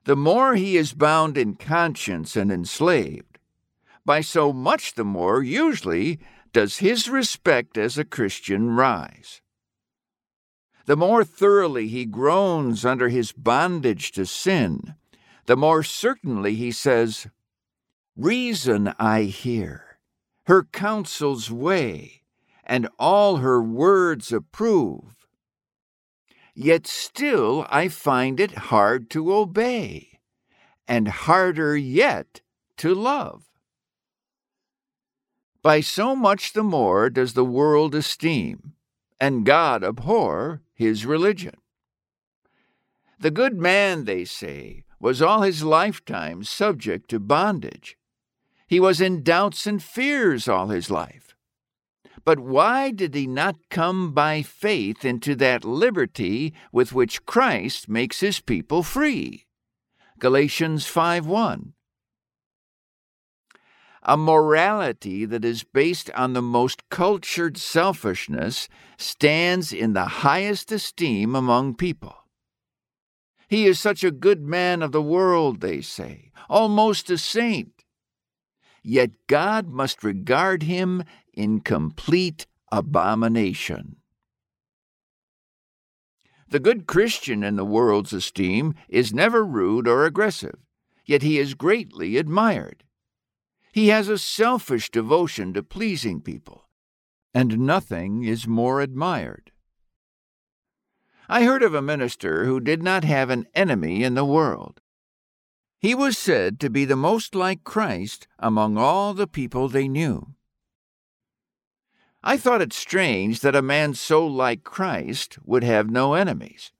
The 0.03 0.15
more 0.15 0.55
he 0.55 0.75
is 0.75 0.93
bound 0.93 1.37
in 1.37 1.55
conscience 1.55 2.35
and 2.35 2.51
enslaved, 2.51 3.39
by 4.05 4.21
so 4.21 4.51
much 4.51 4.95
the 4.95 5.05
more 5.05 5.43
usually 5.43 6.19
does 6.51 6.77
his 6.77 7.09
respect 7.09 7.77
as 7.77 7.97
a 7.97 8.05
Christian 8.05 8.71
rise 8.71 9.41
the 10.89 10.97
more 10.97 11.23
thoroughly 11.23 11.87
he 11.87 12.03
groans 12.03 12.83
under 12.83 13.09
his 13.09 13.31
bondage 13.31 14.11
to 14.11 14.25
sin, 14.25 14.95
the 15.45 15.55
more 15.55 15.83
certainly 15.83 16.55
he 16.55 16.71
says, 16.71 17.27
Reason 18.17 18.91
I 18.97 19.25
hear, 19.25 19.99
her 20.47 20.63
counsels 20.63 21.51
weigh, 21.51 22.23
and 22.63 22.89
all 22.97 23.35
her 23.35 23.61
words 23.61 24.31
approve. 24.31 25.27
Yet 26.55 26.87
still 26.87 27.67
I 27.69 27.87
find 27.87 28.39
it 28.39 28.69
hard 28.71 29.11
to 29.11 29.31
obey, 29.31 30.19
and 30.87 31.07
harder 31.07 31.77
yet 31.77 32.41
to 32.77 32.95
love. 32.95 33.48
By 35.61 35.81
so 35.81 36.15
much 36.15 36.53
the 36.53 36.63
more 36.63 37.09
does 37.09 37.33
the 37.33 37.43
world 37.43 37.93
esteem, 37.93 38.73
and 39.19 39.45
God 39.45 39.83
abhor 39.83 40.61
his 40.73 41.05
religion. 41.05 41.55
The 43.19 43.31
good 43.31 43.57
man, 43.57 44.05
they 44.05 44.23
say, 44.23 44.85
was 44.99 45.21
all 45.21 45.41
his 45.41 45.63
lifetime 45.63 46.43
subject 46.45 47.09
to 47.09 47.19
bondage. 47.19 47.97
He 48.67 48.79
was 48.79 49.01
in 49.01 49.23
doubts 49.23 49.67
and 49.67 49.83
fears 49.83 50.47
all 50.47 50.67
his 50.67 50.89
life. 50.89 51.35
But 52.23 52.39
why 52.39 52.91
did 52.91 53.13
he 53.15 53.27
not 53.27 53.55
come 53.69 54.13
by 54.13 54.41
faith 54.41 55.03
into 55.03 55.35
that 55.35 55.65
liberty 55.65 56.53
with 56.71 56.93
which 56.93 57.25
Christ 57.25 57.89
makes 57.89 58.21
his 58.21 58.39
people 58.39 58.83
free? 58.83 59.45
Galatians 60.19 60.85
5 60.85 61.25
1 61.25 61.73
a 64.03 64.17
morality 64.17 65.25
that 65.25 65.43
is 65.43 65.63
based 65.63 66.09
on 66.11 66.33
the 66.33 66.41
most 66.41 66.89
cultured 66.89 67.57
selfishness 67.57 68.69
stands 68.97 69.73
in 69.73 69.93
the 69.93 70.05
highest 70.05 70.71
esteem 70.71 71.35
among 71.35 71.75
people. 71.75 72.15
He 73.47 73.65
is 73.65 73.79
such 73.79 74.03
a 74.03 74.11
good 74.11 74.41
man 74.41 74.81
of 74.81 74.91
the 74.91 75.01
world, 75.01 75.61
they 75.61 75.81
say, 75.81 76.31
almost 76.49 77.09
a 77.09 77.17
saint. 77.17 77.83
Yet 78.83 79.11
God 79.27 79.67
must 79.67 80.03
regard 80.03 80.63
him 80.63 81.03
in 81.33 81.59
complete 81.59 82.45
abomination. 82.71 83.97
The 86.47 86.59
good 86.59 86.87
Christian 86.87 87.43
in 87.43 87.57
the 87.57 87.65
world's 87.65 88.13
esteem 88.13 88.73
is 88.87 89.13
never 89.13 89.45
rude 89.45 89.87
or 89.87 90.05
aggressive, 90.05 90.57
yet 91.05 91.21
he 91.21 91.37
is 91.37 91.53
greatly 91.53 92.17
admired. 92.17 92.83
He 93.71 93.87
has 93.89 94.09
a 94.09 94.17
selfish 94.17 94.89
devotion 94.89 95.53
to 95.53 95.63
pleasing 95.63 96.21
people, 96.21 96.69
and 97.33 97.59
nothing 97.59 98.23
is 98.23 98.47
more 98.47 98.81
admired. 98.81 99.51
I 101.27 101.43
heard 101.43 101.61
of 101.61 101.75
a 101.75 101.81
minister 101.81 102.45
who 102.45 102.59
did 102.59 102.81
not 102.81 103.03
have 103.03 103.29
an 103.29 103.45
enemy 103.53 104.03
in 104.03 104.15
the 104.15 104.25
world. 104.25 104.81
He 105.79 105.93
was 105.93 106.17
said 106.17 106.59
to 106.59 106.69
be 106.69 106.85
the 106.85 106.95
most 106.95 107.35
like 107.35 107.63
Christ 107.63 108.27
among 108.39 108.77
all 108.77 109.13
the 109.13 109.27
people 109.27 109.69
they 109.69 109.87
knew. 109.87 110.33
I 112.23 112.35
thought 112.35 112.61
it 112.61 112.73
strange 112.73 113.39
that 113.41 113.55
a 113.55 113.61
man 113.61 113.93
so 113.93 114.25
like 114.25 114.63
Christ 114.63 115.37
would 115.45 115.63
have 115.63 115.89
no 115.89 116.15
enemies, 116.15 116.73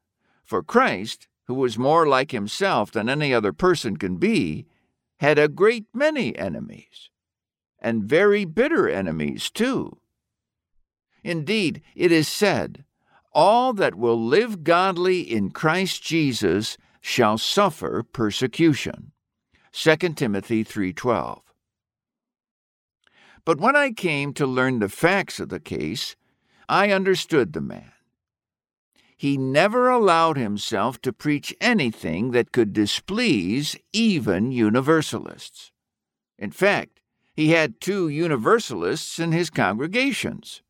for 0.43 0.61
Christ, 0.61 1.27
who 1.45 1.53
was 1.53 1.77
more 1.77 2.07
like 2.07 2.31
himself 2.31 2.91
than 2.91 3.07
any 3.07 3.33
other 3.33 3.53
person 3.53 3.95
can 3.95 4.17
be, 4.17 4.65
had 5.19 5.37
a 5.37 5.47
great 5.47 5.85
many 5.93 6.35
enemies, 6.37 7.09
and 7.79 8.03
very 8.03 8.45
bitter 8.45 8.89
enemies, 8.89 9.49
too. 9.49 9.99
Indeed, 11.23 11.81
it 11.95 12.11
is 12.11 12.27
said, 12.27 12.85
All 13.33 13.73
that 13.73 13.95
will 13.95 14.21
live 14.21 14.63
godly 14.63 15.21
in 15.21 15.51
Christ 15.51 16.01
Jesus 16.01 16.77
shall 17.01 17.37
suffer 17.37 18.03
persecution. 18.03 19.11
2 19.71 20.15
Timothy 20.15 20.63
3:12. 20.63 21.41
But 23.45 23.59
when 23.59 23.75
I 23.75 23.91
came 23.91 24.33
to 24.33 24.45
learn 24.45 24.79
the 24.79 24.89
facts 24.89 25.39
of 25.39 25.49
the 25.49 25.59
case, 25.59 26.15
I 26.67 26.91
understood 26.91 27.53
the 27.53 27.61
man 27.61 27.91
he 29.19 29.37
never 29.37 29.89
allowed 29.89 30.37
himself 30.37 31.01
to 31.01 31.11
preach 31.11 31.53
anything 31.59 32.31
that 32.31 32.53
could 32.53 32.71
displease 32.71 33.75
even 33.91 34.49
Universalists. 34.49 35.73
In 36.37 36.51
fact, 36.51 37.01
he 37.33 37.49
had 37.49 37.81
two 37.81 38.07
Universalists 38.07 39.19
in 39.19 39.33
his 39.33 39.49
congregations. 39.49 40.61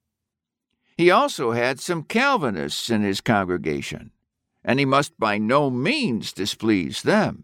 He 0.98 1.12
also 1.12 1.52
had 1.52 1.80
some 1.80 2.02
Calvinists 2.02 2.90
in 2.90 3.04
his 3.04 3.22
congregation, 3.22 4.10
and 4.64 4.80
he 4.80 4.86
must 4.86 5.20
by 5.20 5.38
no 5.38 5.70
means 5.70 6.34
displease 6.34 7.04
them. 7.04 7.44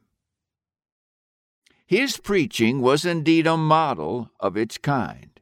His 1.86 2.18
preaching 2.18 2.82
was 2.82 3.06
indeed 3.06 3.46
a 3.46 3.58
model 3.58 4.32
of 4.40 4.58
its 4.58 4.80
kind. 4.80 5.40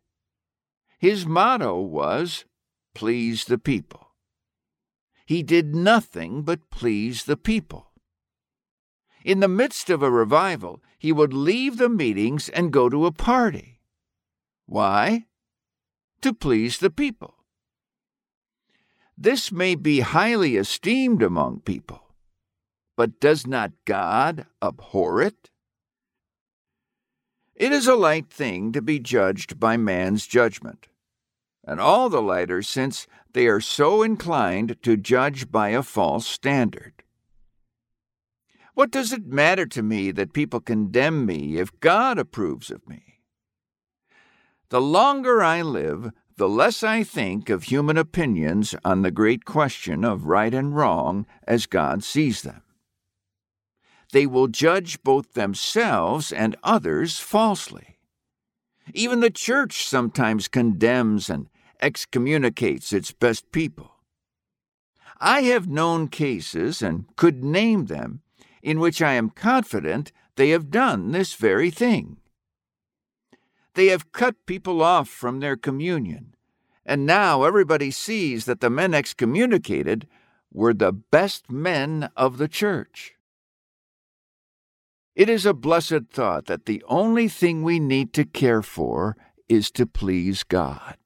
His 1.00 1.26
motto 1.26 1.80
was, 1.80 2.44
Please 2.94 3.46
the 3.46 3.58
people 3.58 4.03
he 5.26 5.44
did 5.44 5.76
nothing 5.76 6.42
but 6.44 6.70
please 6.70 7.24
the 7.24 7.38
people. 7.38 7.92
In 9.24 9.40
the 9.40 9.48
midst 9.48 9.90
of 9.90 10.04
a 10.04 10.12
revival, 10.12 10.82
he 11.00 11.12
would 11.12 11.34
leave 11.34 11.78
the 11.78 11.90
meetings 11.90 12.50
and 12.50 12.74
go 12.74 12.90
to 12.90 13.06
a 13.06 13.12
party. 13.12 13.80
Why? 14.66 15.26
To 16.22 16.34
please 16.34 16.80
the 16.80 16.90
people. 16.90 17.36
This 19.18 19.52
may 19.52 19.76
be 19.76 20.02
highly 20.02 20.58
esteemed 20.58 21.22
among 21.22 21.62
people, 21.62 22.16
but 22.98 23.20
does 23.20 23.48
not 23.48 23.72
God 23.86 24.48
abhor 24.62 25.22
it? 25.22 25.52
It 27.56 27.72
is 27.72 27.88
a 27.88 27.96
light 27.96 28.30
thing 28.30 28.72
to 28.72 28.82
be 28.82 29.00
judged 29.00 29.60
by 29.60 29.78
man's 29.78 30.26
judgment 30.26 30.88
and 31.64 31.80
all 31.80 32.10
the 32.10 32.22
lighter 32.22 32.62
since 32.62 33.08
they 33.34 33.48
are 33.48 33.62
so 33.62 34.04
inclined 34.04 34.78
to 34.84 34.96
judge 34.96 35.52
by 35.52 35.70
a 35.70 35.84
false 35.84 36.28
standard. 36.28 37.04
What 38.76 38.92
does 38.92 39.12
it 39.14 39.26
matter 39.26 39.66
to 39.68 39.84
me 39.84 40.12
that 40.12 40.34
people 40.34 40.60
condemn 40.60 41.26
me 41.26 41.58
if 41.58 41.80
God 41.80 42.18
approves 42.18 42.72
of 42.72 42.88
me? 42.88 43.20
The 44.70 44.82
longer 44.82 45.44
I 45.44 45.62
live, 45.62 46.12
the 46.38 46.50
less 46.50 46.82
I 46.82 47.04
think 47.04 47.50
of 47.50 47.64
human 47.64 47.98
opinions 47.98 48.74
on 48.84 49.04
the 49.04 49.12
great 49.12 49.46
question 49.46 50.04
of 50.04 50.26
right 50.26 50.54
and 50.54 50.76
wrong 50.76 51.28
as 51.48 51.68
God 51.68 52.04
sees 52.04 52.42
them. 52.42 52.64
They 54.12 54.26
will 54.26 54.48
judge 54.48 55.04
both 55.04 55.34
themselves 55.34 56.32
and 56.32 56.56
others 56.64 57.20
falsely. 57.20 58.00
Even 58.94 59.20
the 59.20 59.30
church 59.30 59.86
sometimes 59.86 60.48
condemns 60.48 61.30
and 61.30 61.48
excommunicates 61.84 62.94
its 62.94 63.12
best 63.12 63.52
people. 63.52 63.92
I 65.20 65.42
have 65.44 65.68
known 65.68 66.08
cases, 66.08 66.82
and 66.82 67.06
could 67.16 67.44
name 67.44 67.86
them, 67.86 68.22
in 68.62 68.80
which 68.80 69.02
I 69.02 69.14
am 69.14 69.30
confident 69.30 70.12
they 70.36 70.50
have 70.50 70.72
done 70.72 71.12
this 71.12 71.34
very 71.34 71.70
thing. 71.70 72.18
They 73.76 73.88
have 73.88 74.12
cut 74.12 74.46
people 74.46 74.82
off 74.82 75.10
from 75.10 75.40
their 75.40 75.58
communion, 75.58 76.36
and 76.86 77.06
now 77.06 77.44
everybody 77.44 77.92
sees 77.92 78.46
that 78.46 78.62
the 78.62 78.70
men 78.70 78.94
excommunicated 78.94 80.08
were 80.52 80.74
the 80.74 80.92
best 80.92 81.52
men 81.52 82.10
of 82.16 82.38
the 82.38 82.48
church. 82.48 83.16
It 85.16 85.30
is 85.30 85.46
a 85.46 85.54
blessed 85.54 86.08
thought 86.12 86.46
that 86.46 86.66
the 86.66 86.84
only 86.88 87.28
thing 87.28 87.62
we 87.62 87.80
need 87.80 88.14
to 88.14 88.26
care 88.26 88.62
for 88.62 89.16
is 89.48 89.70
to 89.72 89.86
please 89.86 90.44
God. 90.44 90.98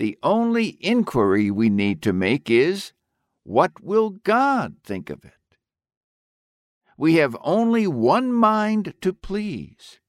The 0.00 0.16
only 0.22 0.78
inquiry 0.80 1.50
we 1.50 1.68
need 1.68 2.00
to 2.04 2.14
make 2.14 2.48
is 2.48 2.94
what 3.42 3.82
will 3.84 4.08
God 4.08 4.76
think 4.82 5.10
of 5.10 5.26
it? 5.26 5.34
We 6.96 7.16
have 7.16 7.36
only 7.42 7.86
one 7.86 8.32
mind 8.32 8.94
to 9.02 9.12
please, 9.12 10.00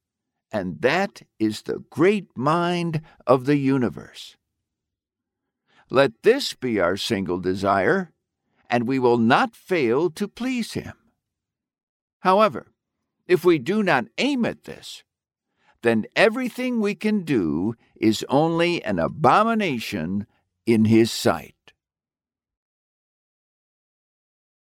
and 0.50 0.80
that 0.80 1.24
is 1.39 1.64
the 1.64 1.84
great 1.89 2.28
mind 2.38 3.02
of 3.28 3.46
the 3.46 3.58
universe. 3.58 4.38
Let 5.89 6.24
this 6.24 6.54
be 6.54 6.80
our 6.80 6.96
single 6.96 7.39
desire, 7.39 8.14
and 8.70 8.88
we 8.88 8.98
will 8.98 9.18
not 9.18 9.58
fail 9.58 10.10
to 10.12 10.26
please 10.26 10.72
Him. 10.72 10.94
However, 12.20 12.72
if 13.28 13.44
we 13.44 13.60
do 13.60 13.84
not 13.84 14.06
aim 14.18 14.46
at 14.46 14.64
this, 14.64 15.04
then 15.82 16.05
everything 16.15 16.79
we 16.79 16.95
can 16.95 17.21
do 17.21 17.75
is 17.95 18.25
only 18.29 18.84
an 18.84 18.99
abomination 18.99 20.27
in 20.65 20.86
His 20.86 21.11
sight. 21.11 21.55